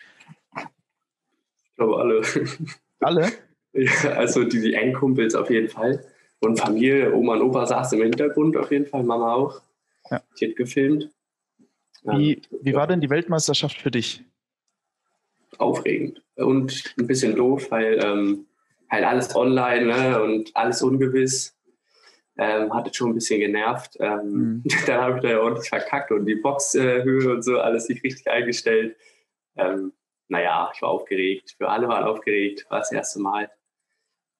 Ich 0.56 1.76
glaube 1.76 1.98
alle. 1.98 2.22
Alle? 3.00 3.32
ja, 3.72 4.10
also 4.12 4.44
die, 4.44 4.60
die 4.60 4.74
Endkumpels 4.74 5.34
auf 5.34 5.50
jeden 5.50 5.68
Fall. 5.68 6.04
Und 6.40 6.60
Familie, 6.60 7.14
Oma 7.14 7.34
und 7.34 7.42
Opa 7.42 7.66
saß 7.66 7.92
im 7.92 8.02
Hintergrund 8.02 8.56
auf 8.56 8.70
jeden 8.70 8.86
Fall, 8.86 9.02
Mama 9.02 9.34
auch. 9.34 9.60
Ja. 10.10 10.22
Die 10.38 10.48
hat 10.48 10.56
gefilmt. 10.56 11.10
Wie, 12.02 12.40
wie 12.62 12.74
war 12.74 12.86
denn 12.86 13.00
die 13.00 13.10
Weltmeisterschaft 13.10 13.80
für 13.80 13.90
dich? 13.90 14.22
aufregend 15.58 16.22
und 16.36 16.94
ein 16.98 17.06
bisschen 17.06 17.36
doof, 17.36 17.70
weil 17.70 17.98
ähm, 18.02 18.46
halt 18.90 19.04
alles 19.04 19.34
online 19.34 19.86
ne, 19.86 20.22
und 20.22 20.54
alles 20.54 20.82
ungewiss. 20.82 21.55
Ähm, 22.38 22.74
hatte 22.74 22.92
schon 22.92 23.10
ein 23.10 23.14
bisschen 23.14 23.40
genervt. 23.40 23.96
Ähm, 24.00 24.62
mhm. 24.62 24.64
Dann 24.86 25.00
habe 25.00 25.16
ich 25.16 25.22
da 25.22 25.30
ja 25.30 25.40
ordentlich 25.40 25.68
verkackt 25.68 26.10
und 26.10 26.26
die 26.26 26.34
Boxhöhe 26.34 27.32
und 27.32 27.42
so 27.42 27.58
alles 27.58 27.88
nicht 27.88 28.04
richtig 28.04 28.28
eingestellt. 28.30 28.96
Ähm, 29.56 29.92
naja, 30.28 30.70
ich 30.74 30.82
war 30.82 30.90
aufgeregt. 30.90 31.54
Wir 31.58 31.70
alle 31.70 31.88
waren 31.88 32.04
aufgeregt. 32.04 32.66
War 32.68 32.80
das 32.80 32.92
erste 32.92 33.20
Mal 33.20 33.50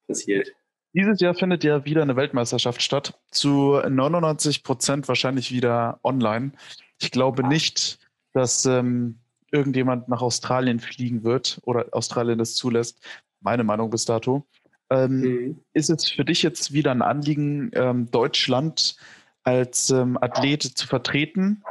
passiert. 0.06 0.52
Dieses 0.92 1.20
Jahr 1.20 1.34
findet 1.34 1.62
ja 1.62 1.84
wieder 1.84 2.02
eine 2.02 2.16
Weltmeisterschaft 2.16 2.80
statt. 2.80 3.18
Zu 3.30 3.80
99 3.86 4.62
Prozent 4.62 5.08
wahrscheinlich 5.08 5.52
wieder 5.52 6.00
online. 6.02 6.52
Ich 6.98 7.10
glaube 7.10 7.42
ja. 7.42 7.48
nicht, 7.48 7.98
dass 8.32 8.64
ähm, 8.64 9.18
irgendjemand 9.50 10.08
nach 10.08 10.22
Australien 10.22 10.80
fliegen 10.80 11.22
wird 11.22 11.60
oder 11.64 11.86
Australien 11.92 12.38
das 12.38 12.54
zulässt. 12.54 12.98
Meine 13.40 13.64
Meinung 13.64 13.90
bis 13.90 14.04
dato. 14.06 14.46
Ähm, 14.90 15.20
mhm. 15.20 15.60
Ist 15.72 15.90
es 15.90 16.08
für 16.08 16.24
dich 16.24 16.42
jetzt 16.42 16.72
wieder 16.72 16.90
ein 16.90 17.02
Anliegen, 17.02 17.70
ähm, 17.74 18.10
Deutschland 18.10 18.96
als 19.42 19.90
ähm, 19.90 20.18
Athlet 20.20 20.62
zu 20.62 20.86
vertreten? 20.86 21.62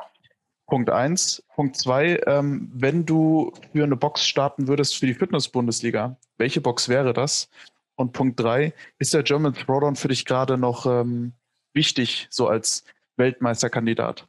Punkt 0.67 0.89
eins. 0.89 1.43
Punkt 1.55 1.77
zwei, 1.77 2.19
ähm, 2.25 2.71
wenn 2.73 3.05
du 3.05 3.53
für 3.71 3.83
eine 3.83 3.95
Box 3.95 4.25
starten 4.25 4.67
würdest 4.67 4.97
für 4.97 5.05
die 5.05 5.13
Fitness-Bundesliga, 5.13 6.17
welche 6.37 6.59
Box 6.61 6.89
wäre 6.89 7.13
das? 7.13 7.49
Und 7.95 8.11
Punkt 8.11 8.39
drei, 8.39 8.73
ist 8.99 9.13
der 9.13 9.23
German 9.23 9.53
Throwdown 9.53 9.95
für 9.95 10.09
dich 10.09 10.25
gerade 10.25 10.57
noch 10.57 10.85
ähm, 10.85 11.33
wichtig, 11.73 12.27
so 12.29 12.47
als 12.47 12.83
Weltmeisterkandidat? 13.15 14.27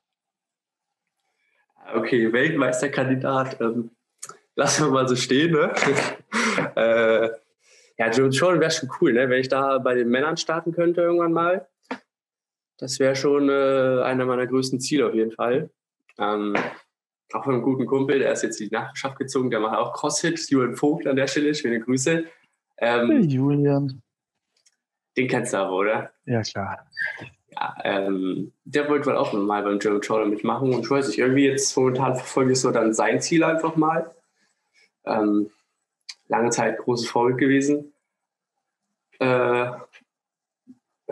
Okay, 1.95 2.33
Weltmeisterkandidat. 2.33 3.61
Ähm, 3.61 3.91
lassen 4.55 4.87
wir 4.87 4.91
mal 4.93 5.09
so 5.09 5.17
stehen. 5.17 5.53
Ne? 5.53 5.73
äh, 6.77 7.31
ja, 7.99 8.11
Joe 8.11 8.29
Jordan 8.29 8.61
wäre 8.61 8.71
schon 8.71 8.91
cool, 9.01 9.13
ne? 9.13 9.29
wenn 9.29 9.41
ich 9.41 9.49
da 9.49 9.79
bei 9.79 9.95
den 9.95 10.09
Männern 10.09 10.37
starten 10.37 10.73
könnte 10.73 11.01
irgendwann 11.01 11.33
mal. 11.33 11.69
Das 12.79 12.99
wäre 12.99 13.17
schon 13.17 13.49
äh, 13.49 14.03
einer 14.03 14.27
meiner 14.27 14.47
größten 14.47 14.81
Ziele 14.81 15.07
auf 15.07 15.15
jeden 15.15 15.33
Fall. 15.33 15.71
Ähm, 16.19 16.55
auch 17.33 17.45
von 17.45 17.55
einem 17.55 17.63
guten 17.63 17.87
Kumpel, 17.87 18.19
der 18.19 18.33
ist 18.33 18.43
jetzt 18.43 18.61
in 18.61 18.69
die 18.69 18.75
Nachbarschaft 18.75 19.19
gezogen, 19.19 19.51
der 19.51 19.61
macht 19.61 19.77
auch 19.77 19.95
CrossFit, 19.95 20.39
Julian 20.51 20.77
Vogt 20.77 21.07
an 21.07 21.17
der 21.17 21.27
Stelle, 21.27 21.55
schöne 21.55 21.81
Grüße. 21.81 22.25
Ähm, 22.79 23.11
hey, 23.11 23.21
Julian. 23.23 24.03
Den 25.17 25.29
kennst 25.29 25.55
du 25.55 25.59
aber, 25.59 25.73
oder? 25.73 26.13
Ja, 26.27 26.43
klar 26.43 26.87
ja, 27.59 27.75
ähm, 27.85 28.53
der 28.65 28.89
wollte 28.89 29.07
wohl 29.07 29.17
auch 29.17 29.33
mal 29.33 29.63
beim 29.63 29.79
German 29.79 30.03
Trawler 30.03 30.27
mitmachen 30.27 30.75
und 30.75 30.81
ich 30.81 30.91
weiß 30.91 31.09
nicht, 31.09 31.19
irgendwie 31.19 31.47
jetzt 31.47 31.77
momentan 31.77 32.15
verfolge 32.17 32.53
ich 32.53 32.61
so 32.61 32.71
dann 32.71 32.93
sein 32.93 33.21
Ziel 33.21 33.45
einfach 33.45 33.77
mal. 33.77 34.15
Ähm, 35.05 35.51
lange 36.29 36.51
Zeit 36.51 36.79
großes 36.79 37.09
Vorbild 37.09 37.39
gewesen. 37.39 37.93
Äh, 39.19 39.71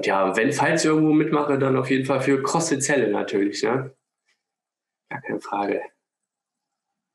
ja, 0.02 0.36
wenn, 0.36 0.52
falls 0.52 0.84
ich 0.84 0.90
irgendwo 0.90 1.12
mitmache, 1.12 1.58
dann 1.58 1.76
auf 1.76 1.90
jeden 1.90 2.04
Fall 2.04 2.20
für 2.20 2.42
CrossFit 2.42 2.82
Zelle 2.82 3.10
natürlich, 3.10 3.62
ne? 3.62 3.94
Gar 5.08 5.20
keine 5.22 5.40
Frage. 5.40 5.82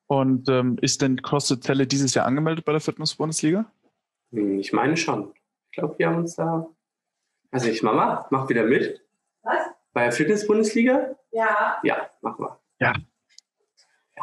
Und 0.07 0.49
ähm, 0.49 0.77
ist 0.81 1.01
denn 1.01 1.21
CrossFit 1.21 1.63
Zelle 1.63 1.85
dieses 1.85 2.15
Jahr 2.15 2.25
angemeldet 2.25 2.65
bei 2.65 2.71
der 2.71 2.81
Fitness-Bundesliga? 2.81 3.71
Hm, 4.31 4.59
ich 4.59 4.73
meine 4.73 4.97
schon. 4.97 5.33
Ich 5.71 5.77
glaube, 5.77 5.99
wir 5.99 6.07
haben 6.07 6.17
uns 6.17 6.35
da. 6.35 6.67
Also 7.51 7.69
ich, 7.69 7.83
Mama, 7.83 8.25
mach 8.31 8.49
wieder 8.49 8.63
mit. 8.63 9.05
Was? 9.43 9.61
Bei 9.93 10.03
der 10.03 10.11
Fitness-Bundesliga? 10.11 11.15
Ja. 11.31 11.79
Ja, 11.83 12.09
machen 12.21 12.45
wir. 12.45 12.59
Ja. 12.79 12.93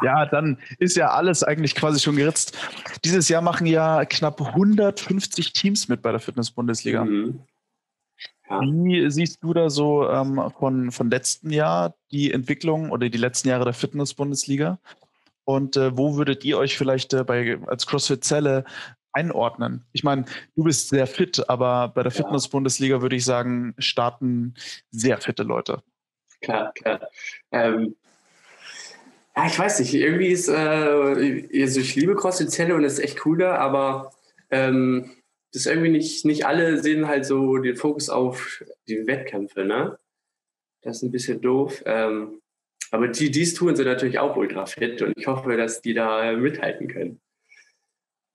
Ja, 0.01 0.25
dann 0.25 0.59
ist 0.79 0.95
ja 0.95 1.11
alles 1.11 1.43
eigentlich 1.43 1.75
quasi 1.75 1.99
schon 1.99 2.15
geritzt. 2.15 2.57
Dieses 3.03 3.29
Jahr 3.29 3.41
machen 3.41 3.67
ja 3.67 4.05
knapp 4.05 4.41
150 4.41 5.53
Teams 5.53 5.87
mit 5.87 6.01
bei 6.01 6.11
der 6.11 6.19
Fitness-Bundesliga. 6.19 7.05
Mhm. 7.05 7.41
Ja. 8.49 8.61
Wie 8.61 9.09
siehst 9.11 9.43
du 9.43 9.53
da 9.53 9.69
so 9.69 10.09
ähm, 10.09 10.41
von, 10.57 10.91
von 10.91 11.09
letzten 11.09 11.51
Jahr 11.51 11.95
die 12.11 12.31
Entwicklung 12.31 12.91
oder 12.91 13.09
die 13.09 13.17
letzten 13.17 13.49
Jahre 13.49 13.65
der 13.65 13.73
Fitness-Bundesliga? 13.73 14.79
Und 15.43 15.77
äh, 15.77 15.97
wo 15.97 16.15
würdet 16.15 16.43
ihr 16.43 16.57
euch 16.57 16.77
vielleicht 16.77 17.13
äh, 17.13 17.23
bei, 17.23 17.57
als 17.67 17.85
CrossFit 17.85 18.23
Zelle 18.23 18.65
einordnen? 19.13 19.85
Ich 19.91 20.03
meine, 20.03 20.25
du 20.55 20.63
bist 20.63 20.89
sehr 20.89 21.07
fit, 21.07 21.49
aber 21.49 21.89
bei 21.89 22.03
der 22.03 22.11
ja. 22.11 22.17
Fitness-Bundesliga 22.17 23.01
würde 23.01 23.15
ich 23.15 23.25
sagen, 23.25 23.73
starten 23.77 24.55
sehr 24.91 25.17
fitte 25.19 25.43
Leute. 25.43 25.81
Klar, 26.41 26.71
klar. 26.73 26.99
Ähm, 27.51 27.95
ja, 29.37 29.45
ich 29.45 29.59
weiß 29.59 29.79
nicht, 29.79 29.93
irgendwie 29.93 30.29
ist, 30.29 30.47
äh, 30.47 30.53
also 31.61 31.79
ich 31.79 31.95
liebe 31.95 32.15
CrossFit-Zelle 32.15 32.73
und 32.73 32.81
das 32.81 32.93
ist 32.93 32.99
echt 32.99 33.23
cool 33.25 33.37
da, 33.37 33.55
aber 33.55 34.11
ähm, 34.49 35.11
das 35.53 35.61
ist 35.61 35.67
irgendwie 35.67 35.91
nicht, 35.91 36.25
nicht 36.25 36.47
alle 36.47 36.81
sehen 36.81 37.07
halt 37.07 37.25
so 37.25 37.57
den 37.57 37.75
Fokus 37.75 38.09
auf 38.09 38.63
die 38.87 39.05
Wettkämpfe, 39.05 39.63
ne? 39.63 39.99
Das 40.81 40.97
ist 40.97 41.03
ein 41.03 41.11
bisschen 41.11 41.39
doof. 41.41 41.83
Ähm, 41.85 42.41
aber 42.89 43.09
die, 43.09 43.29
die 43.29 43.43
es 43.43 43.53
tun, 43.53 43.75
sind 43.75 43.85
natürlich 43.85 44.17
auch 44.17 44.35
ultra 44.37 44.65
fit 44.65 45.03
und 45.03 45.13
ich 45.15 45.27
hoffe, 45.27 45.55
dass 45.55 45.81
die 45.81 45.93
da 45.93 46.31
mithalten 46.33 46.87
können. 46.87 47.21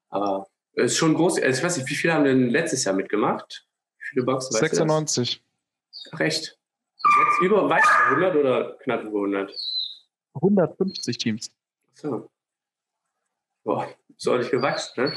Aber 0.09 0.47
ist 0.75 0.97
schon 0.97 1.15
groß. 1.15 1.41
Also 1.41 1.59
ich 1.59 1.65
weiß 1.65 1.79
nicht, 1.79 1.91
wie 1.91 1.97
viele 1.97 2.15
haben 2.15 2.25
denn 2.25 2.49
letztes 2.49 2.85
Jahr 2.85 2.95
mitgemacht? 2.95 3.67
Wie 3.99 4.05
viele 4.11 4.25
Boxen? 4.25 4.53
96. 4.53 5.43
Ach, 6.13 6.21
echt? 6.21 6.59
Jetzt 6.97 7.43
über, 7.43 7.69
weit 7.69 7.83
über 8.13 8.27
100 8.29 8.37
oder 8.37 8.79
knapp 8.83 9.03
über 9.03 9.19
100? 9.19 9.53
150 10.35 11.19
Teams. 11.19 11.51
So. 11.95 12.29
Boah, 13.65 13.89
ist 14.17 14.27
ordentlich 14.27 14.51
gewachsen, 14.51 15.05
ne? 15.05 15.17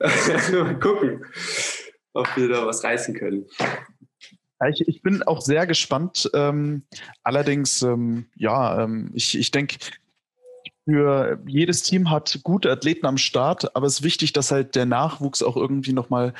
Mal 0.64 0.78
gucken, 0.78 1.24
ob 2.12 2.26
wir 2.36 2.48
da 2.48 2.66
was 2.66 2.82
reißen 2.82 3.14
können. 3.14 3.46
Ich, 4.70 4.88
ich 4.88 5.02
bin 5.02 5.22
auch 5.22 5.40
sehr 5.40 5.66
gespannt. 5.66 6.30
Ähm, 6.32 6.84
allerdings, 7.22 7.82
ähm, 7.82 8.26
ja, 8.36 8.82
ähm, 8.82 9.10
ich, 9.12 9.36
ich 9.36 9.50
denke, 9.50 9.76
für 10.84 11.40
jedes 11.46 11.82
Team 11.82 12.10
hat 12.10 12.40
gute 12.42 12.70
Athleten 12.70 13.06
am 13.06 13.18
Start, 13.18 13.74
aber 13.74 13.86
es 13.86 14.00
ist 14.00 14.04
wichtig, 14.04 14.32
dass 14.32 14.50
halt 14.50 14.74
der 14.74 14.86
Nachwuchs 14.86 15.42
auch 15.42 15.56
irgendwie 15.56 15.92
nochmal 15.92 16.34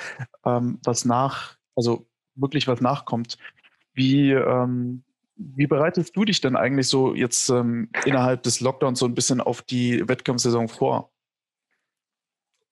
ähm, 0.45 0.79
was 0.85 1.05
nach, 1.05 1.57
also 1.75 2.07
wirklich 2.35 2.69
was 2.69 2.81
nachkommt. 2.81 3.39
Wie, 3.95 4.33
ähm, 4.33 5.03
wie 5.37 5.67
bereitest 5.67 6.17
du 6.17 6.25
dich 6.25 6.41
denn 6.41 6.57
eigentlich 6.57 6.89
so 6.89 7.15
jetzt 7.15 7.49
ähm, 7.51 7.91
innerhalb 8.05 8.43
des 8.43 8.61
Lockdowns 8.61 8.99
so 8.99 9.07
ein 9.07 9.15
bisschen 9.15 9.41
auf 9.41 9.63
die 9.63 10.07
Wettkampfsaison 10.09 10.69
vor? 10.69 11.11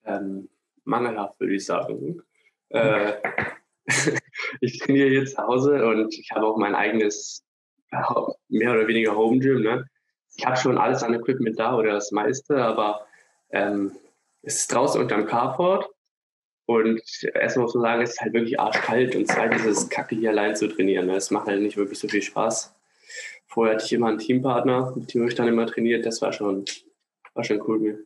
Ähm, 0.05 0.49
mangelhaft, 0.83 1.39
würde 1.39 1.55
ich 1.55 1.65
sagen. 1.65 2.21
Äh, 2.69 3.13
ich 4.61 4.79
trainiere 4.79 5.09
hier 5.09 5.25
zu 5.25 5.37
Hause 5.37 5.85
und 5.85 6.13
ich 6.13 6.31
habe 6.31 6.47
auch 6.47 6.57
mein 6.57 6.75
eigenes, 6.75 7.43
mehr 8.49 8.71
oder 8.71 8.87
weniger 8.87 9.15
Home 9.15 9.39
Gym. 9.39 9.61
Ne? 9.61 9.85
ich 10.35 10.45
habe 10.45 10.57
schon 10.57 10.77
alles 10.77 11.03
an 11.03 11.13
Equipment 11.13 11.59
da 11.59 11.75
oder 11.75 11.93
das 11.93 12.11
meiste, 12.11 12.63
aber 12.63 13.05
Ähm, 13.55 13.91
es 14.41 14.61
ist 14.61 14.73
draußen 14.73 14.99
unterm 14.99 15.27
Carport 15.27 15.87
und 16.73 17.01
erstmal 17.33 17.65
muss 17.65 17.75
man 17.75 17.83
sagen, 17.83 18.01
es 18.01 18.11
ist 18.11 18.21
halt 18.21 18.33
wirklich 18.33 18.59
arschkalt 18.59 19.15
und 19.15 19.27
zweitens 19.27 19.65
ist 19.65 19.77
es 19.77 19.89
kacke, 19.89 20.15
hier 20.15 20.29
allein 20.29 20.55
zu 20.55 20.67
trainieren. 20.67 21.09
Es 21.09 21.31
macht 21.31 21.47
halt 21.47 21.61
nicht 21.61 21.77
wirklich 21.77 21.99
so 21.99 22.07
viel 22.07 22.21
Spaß. 22.21 22.73
Vorher 23.47 23.75
hatte 23.75 23.85
ich 23.85 23.93
immer 23.93 24.07
einen 24.07 24.17
Teampartner, 24.17 24.93
mit 24.95 25.13
dem 25.13 25.21
habe 25.21 25.29
ich 25.29 25.35
dann 25.35 25.47
immer 25.47 25.67
trainiert. 25.67 26.05
Das 26.05 26.21
war 26.21 26.33
schon, 26.33 26.65
war 27.33 27.43
schon 27.43 27.61
cool. 27.67 28.05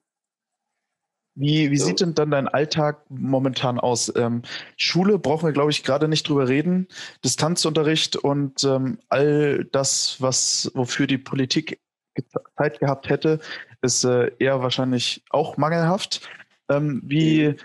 Wie, 1.39 1.69
wie 1.69 1.77
so. 1.77 1.85
sieht 1.85 2.01
denn 2.01 2.15
dann 2.15 2.31
dein 2.31 2.47
Alltag 2.47 3.05
momentan 3.09 3.79
aus? 3.79 4.11
Ähm, 4.15 4.41
Schule 4.75 5.19
brauchen 5.19 5.45
wir, 5.45 5.53
glaube 5.53 5.69
ich, 5.69 5.83
gerade 5.83 6.07
nicht 6.07 6.27
drüber 6.27 6.47
reden. 6.47 6.87
Distanzunterricht 7.23 8.15
und 8.15 8.63
ähm, 8.63 8.97
all 9.09 9.65
das, 9.65 10.17
was 10.19 10.71
wofür 10.73 11.05
die 11.05 11.19
Politik 11.19 11.79
Zeit 12.57 12.79
gehabt 12.79 13.09
hätte, 13.09 13.39
ist 13.83 14.03
äh, 14.03 14.31
eher 14.39 14.61
wahrscheinlich 14.63 15.23
auch 15.29 15.57
mangelhaft. 15.57 16.27
Ähm, 16.69 17.01
wie, 17.05 17.55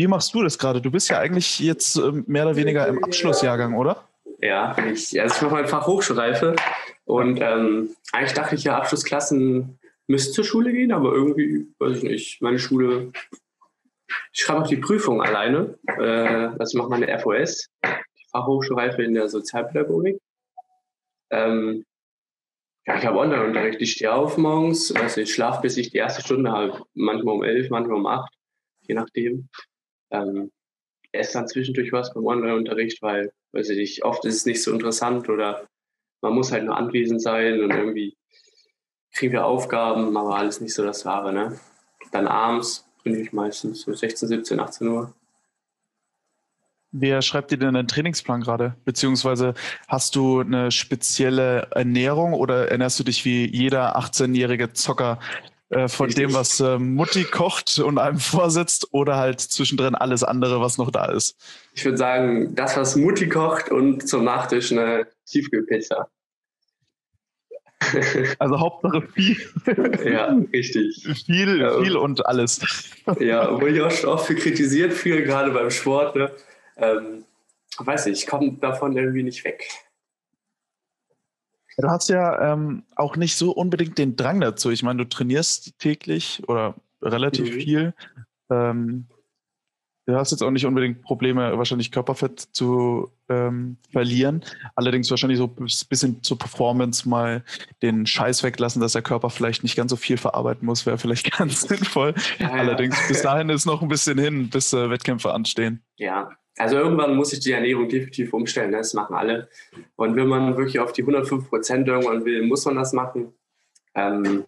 wie 0.00 0.06
machst 0.06 0.32
du 0.32 0.42
das 0.42 0.58
gerade? 0.58 0.80
Du 0.80 0.90
bist 0.90 1.10
ja 1.10 1.18
eigentlich 1.18 1.60
jetzt 1.60 1.96
äh, 1.96 2.10
mehr 2.26 2.46
oder 2.46 2.56
weniger 2.56 2.88
im 2.88 3.04
Abschlussjahrgang, 3.04 3.76
oder? 3.76 4.08
Ja, 4.38 4.74
ich, 4.78 5.20
also 5.20 5.34
ich 5.34 5.42
mache 5.42 5.54
meine 5.56 5.68
Fachhochschulreife 5.68 6.56
und 7.04 7.38
ähm, 7.42 7.94
eigentlich 8.10 8.32
dachte 8.32 8.54
ich 8.54 8.64
ja, 8.64 8.78
Abschlussklassen 8.78 9.78
müsste 10.06 10.32
zur 10.32 10.44
Schule 10.44 10.72
gehen, 10.72 10.92
aber 10.92 11.12
irgendwie, 11.12 11.66
weiß 11.78 11.98
ich 11.98 12.02
nicht, 12.04 12.40
meine 12.40 12.58
Schule, 12.58 13.12
ich 14.32 14.40
schreibe 14.40 14.62
auch 14.62 14.66
die 14.66 14.78
Prüfung 14.78 15.20
alleine. 15.20 15.78
Äh, 15.86 16.56
das 16.58 16.72
macht 16.72 16.88
meine 16.88 17.18
FOS, 17.18 17.68
die 17.84 18.26
Fachhochschulreife 18.30 19.02
in 19.02 19.12
der 19.12 19.28
Sozialpädagogik. 19.28 20.18
Ähm, 21.28 21.84
ja, 22.86 22.96
ich 22.96 23.04
habe 23.04 23.18
Online-Unterricht. 23.18 23.82
Ich 23.82 23.92
stehe 23.92 24.14
auf 24.14 24.38
morgens, 24.38 24.92
also 24.92 25.20
ich 25.20 25.34
schlafe, 25.34 25.60
bis 25.60 25.76
ich 25.76 25.90
die 25.90 25.98
erste 25.98 26.22
Stunde 26.22 26.50
habe. 26.50 26.84
Manchmal 26.94 27.34
um 27.34 27.42
elf, 27.44 27.68
manchmal 27.68 27.98
um 27.98 28.06
acht, 28.06 28.32
je 28.80 28.94
nachdem. 28.94 29.50
Ähm, 30.10 30.50
esse 31.12 31.34
dann 31.34 31.48
zwischendurch 31.48 31.92
was 31.92 32.12
beim 32.14 32.26
Online-Unterricht, 32.26 33.02
weil, 33.02 33.32
weiß 33.52 33.70
ich 33.70 33.78
nicht, 33.78 34.04
oft 34.04 34.24
ist 34.24 34.36
es 34.36 34.46
nicht 34.46 34.62
so 34.62 34.72
interessant 34.72 35.28
oder 35.28 35.66
man 36.20 36.34
muss 36.34 36.52
halt 36.52 36.64
nur 36.64 36.76
anwesend 36.76 37.22
sein 37.22 37.62
und 37.62 37.70
irgendwie 37.70 38.16
kriegen 39.12 39.32
wir 39.32 39.44
Aufgaben, 39.44 40.16
aber 40.16 40.36
alles 40.36 40.60
nicht 40.60 40.74
so 40.74 40.84
das 40.84 41.04
Wahre. 41.04 41.32
Ne? 41.32 41.58
Dann 42.12 42.28
abends 42.28 42.86
bin 43.02 43.20
ich 43.20 43.32
meistens 43.32 43.82
so 43.82 43.92
16, 43.92 44.28
17, 44.28 44.60
18 44.60 44.88
Uhr. 44.88 45.14
Wer 46.92 47.22
schreibt 47.22 47.52
dir 47.52 47.58
denn 47.58 47.74
deinen 47.74 47.86
Trainingsplan 47.86 48.40
gerade? 48.40 48.74
Beziehungsweise 48.84 49.54
hast 49.86 50.16
du 50.16 50.40
eine 50.40 50.72
spezielle 50.72 51.68
Ernährung 51.70 52.34
oder 52.34 52.68
ernährst 52.68 52.98
du 52.98 53.04
dich 53.04 53.24
wie 53.24 53.46
jeder 53.46 53.96
18-jährige 53.96 54.72
Zocker 54.72 55.20
äh, 55.70 55.88
von 55.88 56.10
dem, 56.10 56.34
was 56.34 56.58
äh, 56.58 56.78
Mutti 56.78 57.24
kocht 57.24 57.78
und 57.78 57.98
einem 57.98 58.18
vorsetzt 58.18 58.88
oder 58.90 59.16
halt 59.16 59.40
zwischendrin 59.40 59.94
alles 59.94 60.24
andere, 60.24 60.60
was 60.60 60.78
noch 60.78 60.90
da 60.90 61.06
ist? 61.06 61.36
Ich 61.74 61.84
würde 61.84 61.96
sagen, 61.96 62.54
das, 62.56 62.76
was 62.76 62.96
Mutti 62.96 63.28
kocht 63.28 63.70
und 63.70 64.08
zum 64.08 64.24
Nachtisch 64.24 64.72
eine 64.72 65.06
Tiefkühlpizza. 65.26 66.08
Also 68.38 68.60
Hauptsache 68.60 69.02
viel. 69.14 69.36
ja, 70.04 70.36
richtig. 70.52 71.02
Viel, 71.24 71.60
ja, 71.60 71.82
viel 71.82 71.96
und 71.96 72.24
alles. 72.26 72.60
ja, 73.18 73.58
wo 73.58 73.66
ich 73.66 73.80
auch 73.80 73.90
schon 73.90 74.10
oft 74.10 74.26
für 74.26 74.34
kritisiert 74.34 74.92
fühle, 74.92 75.22
gerade 75.22 75.50
beim 75.50 75.70
Sport. 75.70 76.14
Ne? 76.14 76.30
Ähm, 76.76 77.24
weiß 77.78 78.06
ich, 78.06 78.20
ich 78.20 78.26
komme 78.26 78.52
davon 78.60 78.96
irgendwie 78.96 79.22
nicht 79.22 79.44
weg. 79.44 79.66
Du 81.80 81.88
hast 81.88 82.08
ja 82.08 82.52
ähm, 82.52 82.84
auch 82.96 83.16
nicht 83.16 83.36
so 83.36 83.52
unbedingt 83.52 83.98
den 83.98 84.16
Drang 84.16 84.40
dazu. 84.40 84.70
Ich 84.70 84.82
meine, 84.82 85.04
du 85.04 85.08
trainierst 85.08 85.78
täglich 85.78 86.42
oder 86.48 86.74
relativ 87.02 87.54
mhm. 87.54 87.60
viel. 87.60 87.94
Ähm, 88.50 89.06
Du 90.10 90.16
hast 90.16 90.32
jetzt 90.32 90.42
auch 90.42 90.50
nicht 90.50 90.66
unbedingt 90.66 91.02
Probleme, 91.02 91.56
wahrscheinlich 91.56 91.92
Körperfett 91.92 92.40
zu 92.40 93.12
ähm, 93.28 93.76
verlieren. 93.92 94.44
Allerdings 94.74 95.08
wahrscheinlich 95.10 95.38
so 95.38 95.44
ein 95.44 95.66
bisschen 95.88 96.22
zur 96.22 96.36
Performance 96.36 97.08
mal 97.08 97.44
den 97.80 98.06
Scheiß 98.06 98.42
weglassen, 98.42 98.82
dass 98.82 98.92
der 98.92 99.02
Körper 99.02 99.30
vielleicht 99.30 99.62
nicht 99.62 99.76
ganz 99.76 99.90
so 99.90 99.96
viel 99.96 100.16
verarbeiten 100.16 100.66
muss, 100.66 100.84
wäre 100.84 100.98
vielleicht 100.98 101.30
ganz 101.38 101.62
sinnvoll. 101.62 102.14
Ja, 102.38 102.50
Allerdings 102.50 102.98
ja. 103.00 103.08
bis 103.08 103.22
dahin 103.22 103.50
ist 103.50 103.66
noch 103.66 103.82
ein 103.82 103.88
bisschen 103.88 104.18
hin, 104.18 104.50
bis 104.50 104.72
äh, 104.72 104.90
Wettkämpfe 104.90 105.32
anstehen. 105.32 105.84
Ja, 105.96 106.30
also 106.60 106.76
irgendwann 106.76 107.16
muss 107.16 107.32
ich 107.32 107.40
die 107.40 107.52
Ernährung 107.52 107.88
definitiv 107.88 108.34
umstellen. 108.34 108.70
Ne? 108.70 108.76
Das 108.78 108.92
machen 108.92 109.16
alle. 109.16 109.48
Und 109.96 110.14
wenn 110.14 110.28
man 110.28 110.56
wirklich 110.56 110.78
auf 110.78 110.92
die 110.92 111.02
105 111.02 111.48
Prozent 111.48 111.88
irgendwann 111.88 112.24
will, 112.24 112.42
muss 112.42 112.66
man 112.66 112.76
das 112.76 112.92
machen. 112.92 113.32
Ähm, 113.94 114.44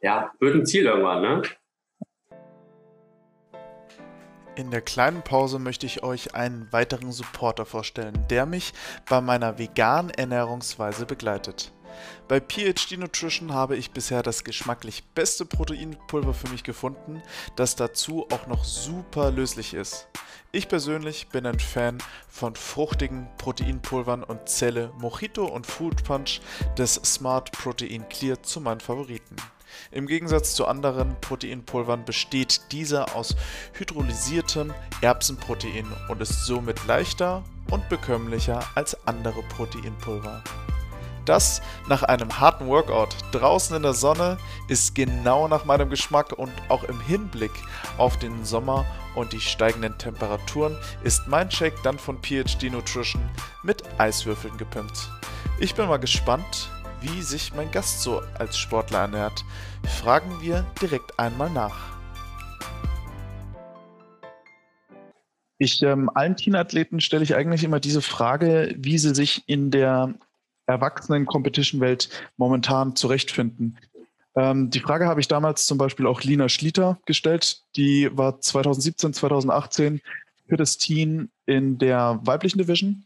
ja, 0.00 0.32
wird 0.38 0.54
ein 0.54 0.66
Ziel 0.66 0.86
irgendwann, 0.86 1.22
ne? 1.22 1.42
In 4.54 4.70
der 4.70 4.82
kleinen 4.82 5.22
Pause 5.22 5.58
möchte 5.58 5.86
ich 5.86 6.02
euch 6.02 6.34
einen 6.34 6.68
weiteren 6.72 7.10
Supporter 7.10 7.64
vorstellen, 7.64 8.26
der 8.28 8.46
mich 8.46 8.72
bei 9.08 9.20
meiner 9.20 9.58
veganen 9.58 10.10
Ernährungsweise 10.10 11.06
begleitet. 11.06 11.72
Bei 12.28 12.40
PhD 12.40 12.98
Nutrition 12.98 13.52
habe 13.52 13.76
ich 13.76 13.90
bisher 13.90 14.22
das 14.22 14.44
geschmacklich 14.44 15.04
beste 15.14 15.44
Proteinpulver 15.44 16.34
für 16.34 16.48
mich 16.48 16.64
gefunden, 16.64 17.22
das 17.56 17.76
dazu 17.76 18.26
auch 18.30 18.46
noch 18.46 18.64
super 18.64 19.30
löslich 19.30 19.74
ist. 19.74 20.08
Ich 20.54 20.68
persönlich 20.68 21.28
bin 21.28 21.46
ein 21.46 21.58
Fan 21.58 21.98
von 22.28 22.54
fruchtigen 22.54 23.26
Proteinpulvern 23.38 24.22
und 24.22 24.48
zähle 24.48 24.92
Mojito 24.98 25.46
und 25.46 25.66
Food 25.66 26.04
Punch 26.04 26.40
des 26.76 26.94
Smart 26.94 27.52
Protein 27.52 28.06
Clear 28.10 28.42
zu 28.42 28.60
meinen 28.60 28.80
Favoriten. 28.80 29.36
Im 29.90 30.06
Gegensatz 30.06 30.54
zu 30.54 30.66
anderen 30.66 31.18
Proteinpulvern 31.22 32.04
besteht 32.04 32.60
dieser 32.72 33.16
aus 33.16 33.34
hydrolysiertem 33.72 34.74
Erbsenprotein 35.00 35.86
und 36.08 36.20
ist 36.20 36.44
somit 36.44 36.86
leichter 36.86 37.44
und 37.70 37.88
bekömmlicher 37.88 38.62
als 38.74 38.94
andere 39.06 39.42
Proteinpulver. 39.44 40.44
Das 41.24 41.62
nach 41.88 42.02
einem 42.02 42.40
harten 42.40 42.66
Workout 42.66 43.16
draußen 43.32 43.76
in 43.76 43.82
der 43.82 43.94
Sonne 43.94 44.38
ist 44.68 44.94
genau 44.94 45.46
nach 45.48 45.64
meinem 45.64 45.88
Geschmack 45.88 46.32
und 46.32 46.52
auch 46.68 46.84
im 46.84 47.00
Hinblick 47.00 47.52
auf 47.98 48.18
den 48.18 48.44
Sommer 48.44 48.84
und 49.14 49.32
die 49.32 49.40
steigenden 49.40 49.96
Temperaturen 49.98 50.76
ist 51.04 51.28
mein 51.28 51.50
Shake 51.50 51.80
dann 51.82 51.98
von 51.98 52.20
PhD 52.22 52.70
Nutrition 52.72 53.22
mit 53.62 53.82
Eiswürfeln 53.98 54.56
gepimpt. 54.56 55.10
Ich 55.60 55.74
bin 55.74 55.86
mal 55.86 55.98
gespannt, 55.98 56.70
wie 57.00 57.22
sich 57.22 57.54
mein 57.54 57.70
Gast 57.70 58.02
so 58.02 58.22
als 58.38 58.56
Sportler 58.56 59.00
ernährt, 59.00 59.44
fragen 59.84 60.40
wir 60.40 60.64
direkt 60.80 61.18
einmal 61.18 61.50
nach. 61.50 61.92
Ich, 65.58 65.80
ähm, 65.82 66.10
allen 66.14 66.36
Teenathleten 66.36 67.00
stelle 67.00 67.22
ich 67.22 67.36
eigentlich 67.36 67.62
immer 67.62 67.78
diese 67.78 68.02
Frage, 68.02 68.74
wie 68.76 68.98
sie 68.98 69.14
sich 69.14 69.44
in 69.46 69.70
der 69.70 70.14
Erwachsenen-Competition-Welt 70.66 72.08
momentan 72.36 72.96
zurechtfinden. 72.96 73.78
Ähm, 74.34 74.70
die 74.70 74.80
Frage 74.80 75.06
habe 75.06 75.20
ich 75.20 75.28
damals 75.28 75.66
zum 75.66 75.78
Beispiel 75.78 76.06
auch 76.06 76.22
Lina 76.22 76.48
Schlieter 76.48 76.98
gestellt. 77.06 77.62
Die 77.76 78.08
war 78.16 78.40
2017, 78.40 79.12
2018 79.12 80.00
für 80.48 80.56
das 80.56 80.78
Team 80.78 81.30
in 81.46 81.78
der 81.78 82.20
weiblichen 82.22 82.58
Division 82.58 83.04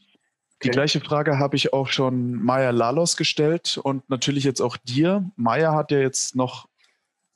die 0.62 0.70
gleiche 0.70 1.00
Frage 1.00 1.38
habe 1.38 1.56
ich 1.56 1.72
auch 1.72 1.88
schon 1.88 2.42
Maya 2.42 2.70
Lalos 2.70 3.16
gestellt 3.16 3.78
und 3.82 4.08
natürlich 4.08 4.44
jetzt 4.44 4.62
auch 4.62 4.76
dir. 4.76 5.30
Maya 5.36 5.74
hat 5.74 5.90
ja 5.90 5.98
jetzt 5.98 6.34
noch 6.34 6.66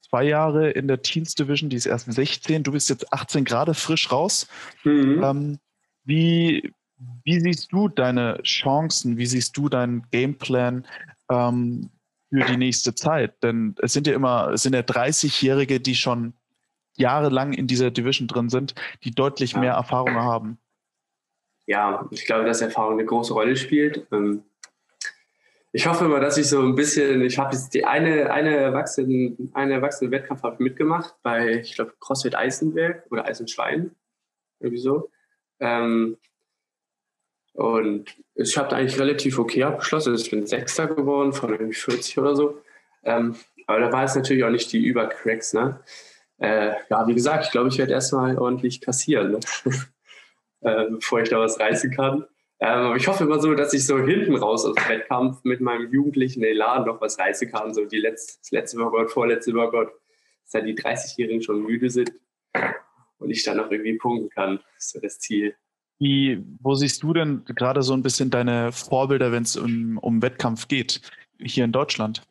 zwei 0.00 0.24
Jahre 0.24 0.70
in 0.70 0.88
der 0.88 1.02
Teens 1.02 1.34
Division, 1.34 1.68
die 1.68 1.76
ist 1.76 1.86
erst 1.86 2.10
16. 2.10 2.62
Du 2.62 2.72
bist 2.72 2.88
jetzt 2.88 3.12
18 3.12 3.44
Grad 3.44 3.74
frisch 3.76 4.10
raus. 4.10 4.48
Mhm. 4.84 5.22
Ähm, 5.22 5.58
wie, 6.04 6.72
wie 7.24 7.40
siehst 7.40 7.72
du 7.72 7.88
deine 7.88 8.42
Chancen? 8.42 9.16
Wie 9.16 9.26
siehst 9.26 9.56
du 9.56 9.68
deinen 9.68 10.06
Gameplan 10.10 10.86
ähm, 11.30 11.90
für 12.30 12.44
die 12.44 12.56
nächste 12.56 12.94
Zeit? 12.94 13.42
Denn 13.42 13.74
es 13.82 13.92
sind 13.92 14.06
ja 14.06 14.14
immer, 14.14 14.50
es 14.52 14.62
sind 14.62 14.74
ja 14.74 14.80
30-Jährige, 14.80 15.80
die 15.80 15.94
schon 15.94 16.34
jahrelang 16.96 17.52
in 17.52 17.66
dieser 17.66 17.90
Division 17.90 18.28
drin 18.28 18.50
sind, 18.50 18.74
die 19.04 19.10
deutlich 19.10 19.56
mehr 19.56 19.72
Erfahrung 19.72 20.16
haben 20.16 20.58
ja, 21.70 22.04
ich 22.10 22.26
glaube, 22.26 22.44
dass 22.44 22.62
Erfahrung 22.62 22.94
eine 22.94 23.04
große 23.04 23.32
Rolle 23.32 23.54
spielt. 23.56 24.04
Ähm, 24.10 24.42
ich 25.70 25.86
hoffe 25.86 26.06
immer, 26.06 26.18
dass 26.18 26.36
ich 26.36 26.48
so 26.48 26.60
ein 26.60 26.74
bisschen, 26.74 27.22
ich 27.22 27.38
habe 27.38 27.54
jetzt 27.54 27.72
die 27.74 27.84
eine, 27.84 28.32
eine 28.32 28.56
erwachsene, 28.56 29.36
eine 29.52 29.74
erwachsene 29.74 30.10
Wettkampf 30.10 30.42
habe 30.42 30.60
mitgemacht 30.60 31.14
bei, 31.22 31.60
ich 31.60 31.76
glaube, 31.76 31.94
CrossFit 32.00 32.34
Eisenberg 32.34 33.06
oder 33.10 33.24
Eisenschwein, 33.24 33.92
irgendwie 34.58 34.82
so. 34.82 35.12
Ähm, 35.60 36.16
und 37.52 38.16
ich 38.34 38.56
habe 38.56 38.74
eigentlich 38.74 38.98
relativ 38.98 39.38
okay 39.38 39.64
abgeschlossen. 39.64 40.12
Also 40.12 40.24
ich 40.24 40.30
bin 40.30 40.46
Sechster 40.46 40.86
geworden 40.86 41.32
von 41.32 41.50
irgendwie 41.50 41.74
40 41.74 42.18
oder 42.18 42.36
so. 42.36 42.62
Ähm, 43.04 43.36
aber 43.66 43.80
da 43.80 43.92
war 43.92 44.04
es 44.04 44.14
natürlich 44.14 44.44
auch 44.44 44.50
nicht 44.50 44.72
die 44.72 44.84
Übercracks, 44.84 45.52
ne? 45.52 45.80
Äh, 46.38 46.72
ja, 46.88 47.06
wie 47.06 47.14
gesagt, 47.14 47.44
ich 47.44 47.50
glaube, 47.50 47.68
ich 47.68 47.78
werde 47.78 47.92
erstmal 47.92 48.38
ordentlich 48.38 48.80
kassieren. 48.80 49.32
Ne? 49.32 49.40
äh, 50.62 50.86
bevor 50.90 51.20
ich 51.20 51.28
da 51.28 51.38
was 51.38 51.60
reißen 51.60 51.90
kann. 51.90 52.24
Ähm, 52.60 52.68
aber 52.68 52.96
ich 52.96 53.08
hoffe 53.08 53.24
immer 53.24 53.40
so, 53.40 53.54
dass 53.54 53.72
ich 53.74 53.86
so 53.86 53.98
hinten 53.98 54.36
raus 54.36 54.64
aus 54.64 54.74
dem 54.74 54.88
Wettkampf 54.88 55.44
mit 55.44 55.60
meinem 55.60 55.92
jugendlichen 55.92 56.42
Elan 56.42 56.86
noch 56.86 57.00
was 57.00 57.18
reißen 57.18 57.50
kann. 57.50 57.74
So 57.74 57.84
die 57.84 57.98
letzte, 57.98 58.38
das 58.40 58.50
letzte 58.50 58.78
Workout, 58.78 59.10
vorletzte 59.10 59.54
Workout 59.54 59.92
dass 60.52 60.64
die 60.64 60.74
30-Jährigen 60.74 61.42
schon 61.42 61.62
müde 61.62 61.90
sind 61.90 62.12
und 63.18 63.30
ich 63.30 63.42
dann 63.44 63.58
noch 63.58 63.70
irgendwie 63.70 63.96
punkten 63.96 64.30
kann. 64.30 64.60
Das 64.74 64.86
ist 64.86 64.90
so 64.90 65.00
das 65.00 65.18
Ziel. 65.20 65.54
Wie, 66.00 66.42
wo 66.60 66.74
siehst 66.74 67.02
du 67.02 67.12
denn 67.12 67.44
gerade 67.44 67.82
so 67.82 67.92
ein 67.92 68.02
bisschen 68.02 68.30
deine 68.30 68.72
Vorbilder, 68.72 69.32
wenn 69.32 69.42
es 69.42 69.56
um, 69.56 69.98
um 69.98 70.22
Wettkampf 70.22 70.66
geht, 70.66 71.02
hier 71.38 71.64
in 71.64 71.72
Deutschland? 71.72 72.22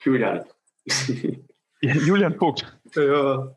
Julian. 0.00 0.44
Julian 1.82 2.38
Vogt. 2.38 2.78
Ja, 2.94 3.56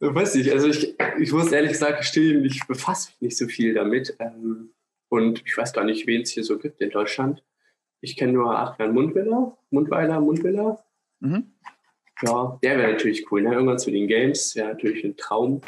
weiß 0.00 0.34
nicht. 0.34 0.50
Also 0.52 0.68
ich, 0.68 0.96
ich 1.20 1.32
muss 1.32 1.52
ehrlich 1.52 1.70
gesagt 1.70 1.98
gestehen, 1.98 2.44
ich 2.44 2.66
befasse 2.66 3.10
mich 3.10 3.20
nicht 3.20 3.38
so 3.38 3.46
viel 3.46 3.74
damit. 3.74 4.16
Ähm, 4.18 4.70
und 5.08 5.42
ich 5.46 5.56
weiß 5.56 5.72
gar 5.72 5.84
nicht, 5.84 6.08
wen 6.08 6.22
es 6.22 6.30
hier 6.30 6.42
so 6.42 6.58
gibt 6.58 6.80
in 6.80 6.90
Deutschland. 6.90 7.44
Ich 8.00 8.16
kenne 8.16 8.32
nur 8.32 8.58
Adrian 8.58 8.92
Mundwiller, 8.92 9.56
Mundweiler, 9.70 10.20
Mundwiller. 10.20 10.84
Mhm. 11.20 11.52
Ja, 12.22 12.58
der 12.62 12.78
wäre 12.78 12.92
natürlich 12.92 13.30
cool. 13.30 13.42
Ne? 13.42 13.52
Irgendwann 13.52 13.78
zu 13.78 13.92
den 13.92 14.08
Games 14.08 14.56
wäre 14.56 14.68
natürlich 14.68 15.04
ein 15.04 15.16
Traum. 15.16 15.60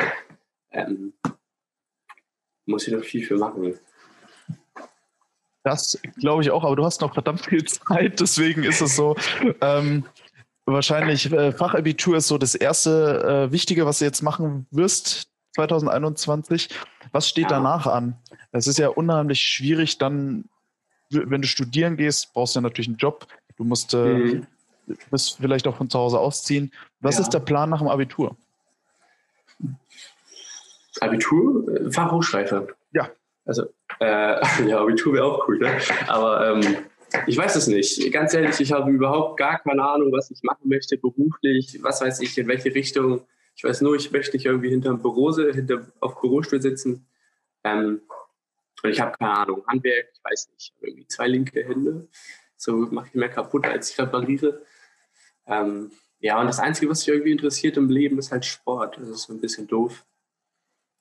Ähm, 0.72 1.12
muss 2.70 2.86
ich 2.86 2.94
noch 2.94 3.04
viel 3.04 3.24
für 3.24 3.36
machen. 3.36 3.74
Das 5.62 6.00
glaube 6.18 6.42
ich 6.42 6.50
auch, 6.50 6.64
aber 6.64 6.76
du 6.76 6.84
hast 6.84 7.00
noch 7.00 7.12
verdammt 7.12 7.44
viel 7.44 7.64
Zeit, 7.66 8.20
deswegen 8.20 8.64
ist 8.64 8.80
es 8.80 8.96
so. 8.96 9.16
Ähm, 9.60 10.04
wahrscheinlich 10.64 11.30
äh, 11.32 11.52
Fachabitur 11.52 12.16
ist 12.16 12.28
so 12.28 12.38
das 12.38 12.54
erste 12.54 13.48
äh, 13.48 13.52
Wichtige, 13.52 13.84
was 13.84 13.98
du 13.98 14.06
jetzt 14.06 14.22
machen 14.22 14.66
wirst 14.70 15.28
2021. 15.56 16.70
Was 17.12 17.28
steht 17.28 17.50
ja. 17.50 17.50
danach 17.50 17.86
an? 17.86 18.16
Es 18.52 18.66
ist 18.66 18.78
ja 18.78 18.88
unheimlich 18.88 19.40
schwierig, 19.40 19.98
dann, 19.98 20.48
wenn 21.10 21.42
du 21.42 21.48
studieren 21.48 21.96
gehst, 21.96 22.32
brauchst 22.32 22.54
du 22.54 22.58
ja 22.58 22.62
natürlich 22.62 22.88
einen 22.88 22.96
Job. 22.96 23.26
Du 23.56 23.64
musst, 23.64 23.92
äh, 23.92 24.14
mhm. 24.14 24.46
musst 25.10 25.36
vielleicht 25.38 25.66
auch 25.66 25.76
von 25.76 25.90
zu 25.90 25.98
Hause 25.98 26.18
ausziehen. 26.18 26.72
Was 27.00 27.16
ja. 27.16 27.22
ist 27.22 27.30
der 27.30 27.40
Plan 27.40 27.68
nach 27.68 27.80
dem 27.80 27.88
Abitur? 27.88 28.36
Abitur? 31.00 31.68
Äh, 31.68 31.90
Fachhochschreife. 31.90 32.68
Ja. 32.92 33.10
Also, 33.44 33.64
äh, 34.00 34.40
ja, 34.66 34.80
Abitur 34.80 35.14
wäre 35.14 35.24
auch 35.24 35.48
cool, 35.48 35.58
ne? 35.58 35.78
Aber 36.08 36.50
ähm, 36.50 36.76
ich 37.26 37.36
weiß 37.36 37.56
es 37.56 37.66
nicht. 37.66 38.12
Ganz 38.12 38.34
ehrlich, 38.34 38.60
ich 38.60 38.72
habe 38.72 38.90
überhaupt 38.90 39.38
gar 39.38 39.58
keine 39.60 39.82
Ahnung, 39.82 40.12
was 40.12 40.30
ich 40.30 40.42
machen 40.42 40.68
möchte 40.68 40.96
beruflich, 40.96 41.78
was 41.82 42.00
weiß 42.00 42.20
ich, 42.20 42.36
in 42.38 42.48
welche 42.48 42.74
Richtung. 42.74 43.22
Ich 43.56 43.64
weiß 43.64 43.80
nur, 43.80 43.96
ich 43.96 44.10
möchte 44.12 44.36
nicht 44.36 44.46
irgendwie 44.46 44.70
hinterm 44.70 45.02
Büro, 45.02 45.34
hinter, 45.34 45.86
auf 46.00 46.20
Bürostuhl 46.20 46.62
sitzen. 46.62 47.06
Ähm, 47.64 48.02
und 48.82 48.90
ich 48.90 49.00
habe 49.00 49.16
keine 49.18 49.36
Ahnung, 49.36 49.64
Handwerk, 49.66 50.08
ich 50.14 50.20
weiß 50.24 50.50
nicht, 50.52 50.74
irgendwie 50.80 51.06
zwei 51.06 51.26
linke 51.26 51.64
Hände. 51.64 52.08
So 52.56 52.72
mache 52.72 53.08
ich 53.08 53.14
mehr 53.14 53.28
kaputt, 53.28 53.66
als 53.66 53.90
ich 53.90 53.98
repariere. 53.98 54.62
Ähm, 55.46 55.90
ja, 56.20 56.40
und 56.40 56.46
das 56.46 56.60
Einzige, 56.60 56.90
was 56.90 57.00
mich 57.00 57.08
irgendwie 57.08 57.32
interessiert 57.32 57.76
im 57.76 57.88
Leben, 57.88 58.18
ist 58.18 58.30
halt 58.32 58.44
Sport. 58.44 58.98
Das 58.98 59.08
ist 59.08 59.22
so 59.22 59.32
ein 59.32 59.40
bisschen 59.40 59.66
doof. 59.66 60.04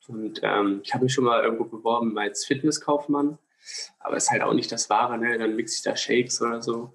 Und 0.10 0.42
ähm, 0.42 0.82
ich 0.84 0.94
habe 0.94 1.04
mich 1.04 1.14
schon 1.14 1.26
mal 1.26 1.44
irgendwo 1.44 1.66
beworben 1.66 2.18
als 2.18 2.44
Fitnesskaufmann. 2.44 3.38
Aber 4.00 4.18
ist 4.18 4.32
halt 4.32 4.42
auch 4.42 4.54
nicht 4.54 4.72
das 4.72 4.90
Wahre, 4.90 5.20
ne? 5.20 5.38
Dann 5.38 5.56
mixe 5.56 5.76
ich 5.76 5.84
da 5.84 5.96
Shakes 5.96 6.42
oder 6.42 6.64
so. 6.64 6.94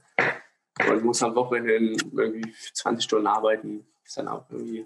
Und 0.90 1.05
muss 1.05 1.22
am 1.22 1.37
Wochenende 1.37 1.96
irgendwie 2.12 2.53
20 2.72 3.05
Stunden 3.05 3.29
arbeiten. 3.29 3.87
Ist 4.05 4.16
dann 4.16 4.27
auch 4.27 4.50
irgendwie. 4.50 4.85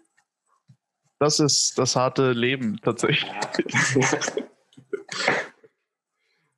Das 1.19 1.41
ist 1.41 1.79
das 1.79 1.97
harte 1.97 2.33
Leben 2.33 2.79
tatsächlich. 2.83 3.33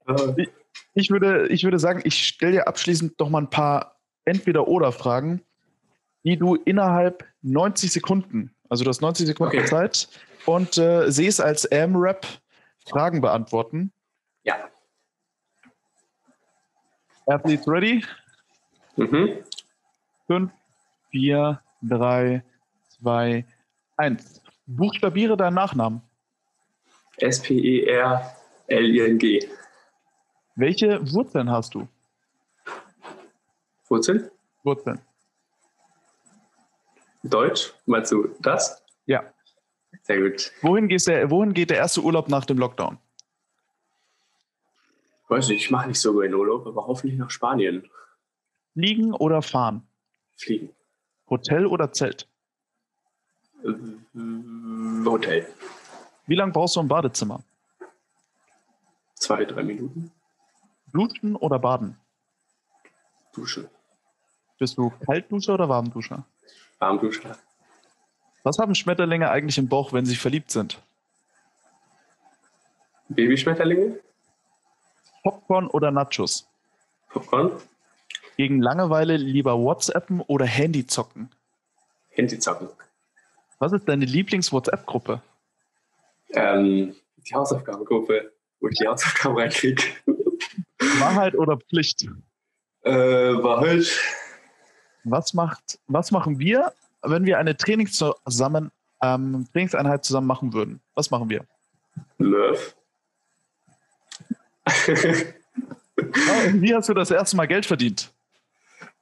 Ja. 0.08 0.24
ich, 0.94 1.10
würde, 1.10 1.46
ich 1.48 1.62
würde 1.62 1.78
sagen, 1.78 2.00
ich 2.04 2.26
stelle 2.26 2.52
dir 2.52 2.66
abschließend 2.66 3.16
noch 3.20 3.30
mal 3.30 3.42
ein 3.42 3.50
paar 3.50 4.00
Entweder-Oder-Fragen, 4.24 5.42
die 6.24 6.36
du 6.36 6.56
innerhalb 6.56 7.24
90 7.42 7.92
Sekunden, 7.92 8.56
also 8.68 8.82
du 8.82 8.90
hast 8.90 9.00
90 9.00 9.28
Sekunden 9.28 9.56
okay. 9.56 9.66
Zeit, 9.66 10.08
und 10.46 10.78
äh, 10.78 11.10
sehe 11.10 11.28
es 11.28 11.40
als 11.40 11.64
M-Rap 11.64 12.26
Fragen 12.88 13.20
beantworten. 13.20 13.92
Ja. 14.42 14.68
Athletes 17.26 17.68
ready? 17.68 18.04
Mhm. 18.96 19.44
5, 20.26 20.50
4, 21.10 21.60
3, 21.82 22.42
2, 23.00 23.44
1. 23.96 24.42
Buchstabiere 24.66 25.36
deinen 25.36 25.54
Nachnamen. 25.54 26.02
S-P-E-R-L-I-N-G. 27.18 28.28
Welche 30.56 31.12
Wurzeln 31.12 31.50
hast 31.50 31.74
du? 31.74 31.86
Wurzeln? 33.88 34.30
Wurzeln. 34.62 35.00
Deutsch? 37.22 37.74
Meinst 37.86 38.12
du 38.12 38.28
das? 38.40 38.82
Ja. 39.06 39.24
Sehr 40.10 40.22
gut. 40.22 40.50
Wohin, 40.62 40.88
gehst 40.88 41.06
der, 41.06 41.30
wohin 41.30 41.54
geht 41.54 41.70
der 41.70 41.76
erste 41.76 42.00
Urlaub 42.00 42.28
nach 42.28 42.44
dem 42.44 42.58
Lockdown? 42.58 42.98
Weiß 45.28 45.46
nicht, 45.46 45.62
ich 45.62 45.70
mache 45.70 45.86
nicht 45.86 46.00
so 46.00 46.20
in 46.20 46.34
Urlaub, 46.34 46.66
aber 46.66 46.88
hoffentlich 46.88 47.16
nach 47.16 47.30
Spanien. 47.30 47.88
Fliegen 48.72 49.14
oder 49.14 49.40
fahren? 49.40 49.86
Fliegen. 50.36 50.74
Hotel 51.28 51.64
oder 51.64 51.92
Zelt? 51.92 52.26
Äh, 53.62 53.72
Hotel. 55.04 55.46
Wie 56.26 56.34
lange 56.34 56.50
brauchst 56.50 56.74
du 56.74 56.80
im 56.80 56.88
Badezimmer? 56.88 57.44
Zwei, 59.14 59.44
drei 59.44 59.62
Minuten. 59.62 60.10
Duschen 60.92 61.36
oder 61.36 61.60
baden? 61.60 61.96
Duschen. 63.32 63.68
Bist 64.58 64.76
du 64.76 64.90
Kaltduscher 65.06 65.54
oder 65.54 65.68
Warmduscher? 65.68 66.24
Warmduscher. 66.80 67.38
Was 68.42 68.58
haben 68.58 68.74
Schmetterlinge 68.74 69.30
eigentlich 69.30 69.58
im 69.58 69.68
Bauch, 69.68 69.92
wenn 69.92 70.06
sie 70.06 70.16
verliebt 70.16 70.50
sind? 70.50 70.80
Babyschmetterlinge? 73.08 73.98
Popcorn 75.22 75.66
oder 75.66 75.90
Nachos? 75.90 76.48
Popcorn. 77.10 77.52
Gegen 78.36 78.62
Langeweile 78.62 79.16
lieber 79.16 79.58
WhatsAppen 79.58 80.20
oder 80.22 80.46
Handy 80.46 80.86
zocken? 80.86 81.28
Handy 82.10 82.38
zocken. 82.38 82.68
Was 83.58 83.72
ist 83.72 83.86
deine 83.86 84.06
Lieblings-WhatsApp-Gruppe? 84.06 85.20
Ähm, 86.32 86.94
die 87.16 87.34
Hausaufgabengruppe, 87.34 88.32
wo 88.60 88.68
ich 88.68 88.78
die 88.78 88.86
Hausaufgaben 88.86 89.36
reinkriege. 89.36 89.82
Wahrheit 90.98 91.34
oder 91.34 91.58
Pflicht? 91.58 92.06
Äh, 92.82 92.92
Wahrheit. 92.92 94.00
Was, 95.04 95.34
macht, 95.34 95.78
was 95.88 96.10
machen 96.10 96.38
wir, 96.38 96.72
wenn 97.02 97.24
wir 97.24 97.38
eine 97.38 97.56
Trainings 97.56 97.92
zusammen, 97.92 98.70
ähm, 99.02 99.46
Trainingseinheit 99.52 100.04
zusammen 100.04 100.26
machen 100.26 100.52
würden? 100.52 100.80
Was 100.94 101.10
machen 101.10 101.28
wir? 101.30 101.44
Nerf. 102.18 102.76
Wie 106.52 106.74
hast 106.74 106.88
du 106.88 106.94
das 106.94 107.10
erste 107.10 107.36
Mal 107.36 107.46
Geld 107.46 107.66
verdient? 107.66 108.12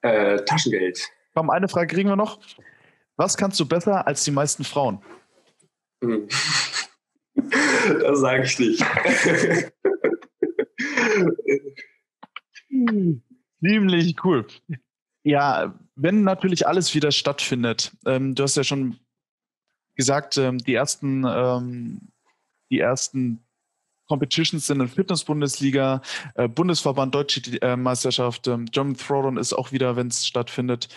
Äh, 0.02 0.42
Taschengeld. 0.44 1.00
Komm, 1.34 1.50
eine 1.50 1.68
Frage 1.68 1.94
kriegen 1.94 2.08
wir 2.08 2.16
noch. 2.16 2.40
Was 3.16 3.36
kannst 3.36 3.58
du 3.60 3.66
besser 3.66 4.06
als 4.06 4.24
die 4.24 4.30
meisten 4.30 4.64
Frauen? 4.64 5.02
Hm. 6.02 6.28
Das 8.00 8.20
sage 8.20 8.42
ich 8.42 8.58
nicht. 8.58 8.84
Ziemlich 13.60 14.16
cool. 14.24 14.46
Ja, 15.22 15.74
wenn 15.98 16.22
natürlich 16.22 16.66
alles 16.66 16.94
wieder 16.94 17.10
stattfindet. 17.10 17.92
Ähm, 18.06 18.34
du 18.34 18.44
hast 18.44 18.56
ja 18.56 18.64
schon 18.64 18.98
gesagt, 19.96 20.38
ähm, 20.38 20.58
die 20.58 20.74
ersten, 20.74 21.24
ähm, 21.26 22.12
die 22.70 22.78
ersten 22.78 23.44
Competitions 24.06 24.66
sind 24.66 24.80
in 24.80 24.88
Fitness-Bundesliga, 24.88 26.00
äh, 26.34 26.48
Bundesverband 26.48 27.14
Deutsche 27.14 27.40
äh, 27.60 27.76
Meisterschaft, 27.76 28.46
ähm, 28.46 28.66
German 28.66 28.96
Throwdown 28.96 29.36
ist 29.36 29.52
auch 29.52 29.72
wieder, 29.72 29.96
wenn 29.96 30.06
es 30.06 30.26
stattfindet. 30.26 30.88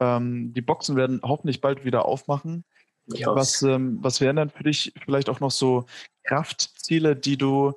Ähm, 0.00 0.54
die 0.54 0.62
Boxen 0.62 0.94
werden 0.94 1.20
hoffentlich 1.22 1.60
bald 1.60 1.84
wieder 1.84 2.04
aufmachen. 2.04 2.64
Was, 3.08 3.62
ähm, 3.62 3.98
was 4.00 4.20
wären 4.20 4.36
dann 4.36 4.50
für 4.50 4.64
dich 4.64 4.92
vielleicht 5.04 5.28
auch 5.28 5.40
noch 5.40 5.50
so 5.50 5.86
Kraftziele, 6.24 7.14
die 7.14 7.36
du 7.36 7.74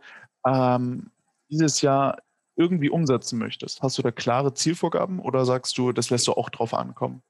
dieses 1.50 1.82
Jahr 1.82 2.18
irgendwie 2.60 2.90
umsetzen 2.90 3.40
möchtest? 3.40 3.82
Hast 3.82 3.98
du 3.98 4.02
da 4.02 4.12
klare 4.12 4.54
Zielvorgaben 4.54 5.20
oder 5.20 5.46
sagst 5.46 5.78
du, 5.78 5.92
das 5.92 6.10
lässt 6.10 6.28
du 6.28 6.34
auch 6.34 6.50
drauf 6.50 6.74
ankommen? 6.74 7.24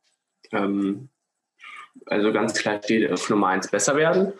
Ähm, 0.51 1.09
also 2.07 2.33
ganz 2.33 2.55
klar 2.55 2.81
steht 2.83 3.11
auf 3.11 3.29
Nummer 3.29 3.47
eins 3.47 3.69
besser 3.69 3.95
werden 3.95 4.33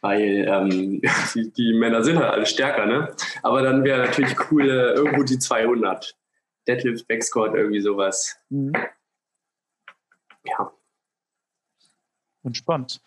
weil 0.00 0.46
ähm, 0.48 1.00
die, 1.34 1.52
die, 1.52 1.72
Männer 1.74 2.02
sind 2.02 2.18
halt 2.18 2.30
alle 2.30 2.46
stärker, 2.46 2.86
ne? 2.86 3.14
Aber 3.42 3.62
dann 3.62 3.84
wäre 3.84 4.06
natürlich 4.06 4.34
cool, 4.50 4.68
äh, 4.68 4.94
irgendwo 4.94 5.22
die 5.22 5.38
200. 5.38 6.16
Deadlift, 6.66 7.08
Backsquat, 7.08 7.54
irgendwie 7.54 7.80
sowas. 7.80 8.36
Mhm. 8.50 8.72
Ja. 10.44 10.72
Entspannt. 12.42 13.00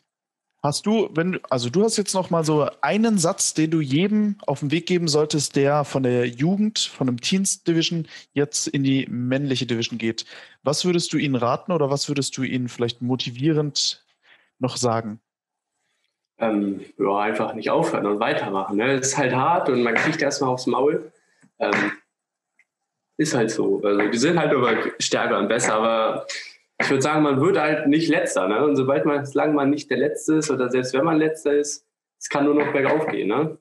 Hast 0.65 0.85
du, 0.85 1.09
wenn 1.13 1.41
also 1.49 1.69
du 1.69 1.83
hast 1.83 1.97
jetzt 1.97 2.13
noch 2.13 2.29
mal 2.29 2.45
so 2.45 2.69
einen 2.79 3.17
Satz, 3.17 3.53
den 3.53 3.69
du 3.69 3.81
jedem 3.81 4.37
auf 4.47 4.61
den 4.61 4.71
Weg 4.71 4.85
geben 4.85 5.09
solltest, 5.09 5.57
der 5.57 5.83
von 5.83 6.03
der 6.03 6.25
Jugend, 6.25 6.79
von 6.79 7.09
einem 7.09 7.19
Teens 7.19 7.65
Division 7.65 8.07
jetzt 8.31 8.67
in 8.67 8.81
die 8.81 9.05
männliche 9.09 9.65
Division 9.65 9.97
geht. 9.97 10.25
Was 10.63 10.85
würdest 10.85 11.11
du 11.11 11.17
ihnen 11.17 11.35
raten 11.35 11.73
oder 11.73 11.89
was 11.89 12.07
würdest 12.07 12.37
du 12.37 12.43
ihnen 12.43 12.69
vielleicht 12.69 13.01
motivierend 13.01 14.05
noch 14.59 14.77
sagen? 14.77 15.19
Ähm, 16.37 16.79
ja, 16.97 17.19
einfach 17.19 17.53
nicht 17.55 17.69
aufhören 17.69 18.05
und 18.05 18.21
weitermachen. 18.21 18.77
Ne? 18.77 18.93
Es 18.93 19.07
ist 19.07 19.17
halt 19.17 19.35
hart 19.35 19.67
und 19.67 19.83
man 19.83 19.95
kriegt 19.95 20.21
erstmal 20.21 20.51
aufs 20.51 20.65
Maul. 20.65 21.11
Ähm, 21.59 21.91
ist 23.17 23.35
halt 23.35 23.51
so. 23.51 23.81
Also 23.83 24.09
die 24.09 24.17
sind 24.17 24.39
halt 24.39 24.53
immer 24.53 24.77
stärker 24.97 25.39
und 25.39 25.49
besser, 25.49 25.73
aber 25.73 26.25
ich 26.83 26.89
würde 26.89 27.01
sagen, 27.01 27.23
man 27.23 27.39
wird 27.39 27.57
halt 27.57 27.87
nicht 27.87 28.09
letzter. 28.09 28.47
Ne? 28.47 28.63
Und 28.63 28.75
sobald 28.75 29.05
man, 29.05 29.25
solange 29.25 29.53
man 29.53 29.69
nicht 29.69 29.89
der 29.89 29.97
Letzte 29.97 30.35
ist 30.35 30.51
oder 30.51 30.69
selbst 30.69 30.93
wenn 30.93 31.05
man 31.05 31.17
letzter 31.17 31.53
ist, 31.53 31.87
es 32.19 32.29
kann 32.29 32.45
nur 32.45 32.55
noch 32.55 32.71
bergauf 32.71 33.07
gehen. 33.07 33.29
Ne? 33.29 33.57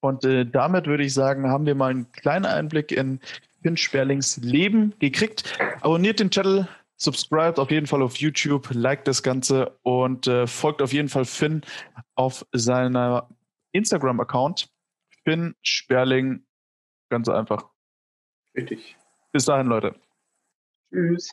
Und 0.00 0.24
äh, 0.24 0.46
damit 0.46 0.86
würde 0.86 1.04
ich 1.04 1.12
sagen, 1.12 1.48
haben 1.48 1.66
wir 1.66 1.74
mal 1.74 1.90
einen 1.90 2.10
kleinen 2.12 2.46
Einblick 2.46 2.92
in 2.92 3.20
Finn 3.62 3.76
Sperlings 3.76 4.38
Leben 4.38 4.94
gekriegt. 4.98 5.58
Abonniert 5.82 6.20
den 6.20 6.30
Channel, 6.30 6.68
subscribt 6.96 7.58
auf 7.58 7.70
jeden 7.70 7.86
Fall 7.86 8.02
auf 8.02 8.16
YouTube, 8.16 8.70
liked 8.72 9.06
das 9.06 9.22
Ganze 9.22 9.78
und 9.82 10.26
äh, 10.26 10.46
folgt 10.46 10.80
auf 10.82 10.92
jeden 10.92 11.08
Fall 11.08 11.24
Finn 11.24 11.62
auf 12.14 12.46
seiner 12.52 13.28
Instagram-Account. 13.72 14.70
Finn 15.24 15.54
Sperling, 15.62 16.44
ganz 17.10 17.28
einfach. 17.28 17.68
Richtig. 18.56 18.96
Bis 19.32 19.44
dahin, 19.44 19.66
Leute. 19.66 19.94
Tschüss. 20.90 21.30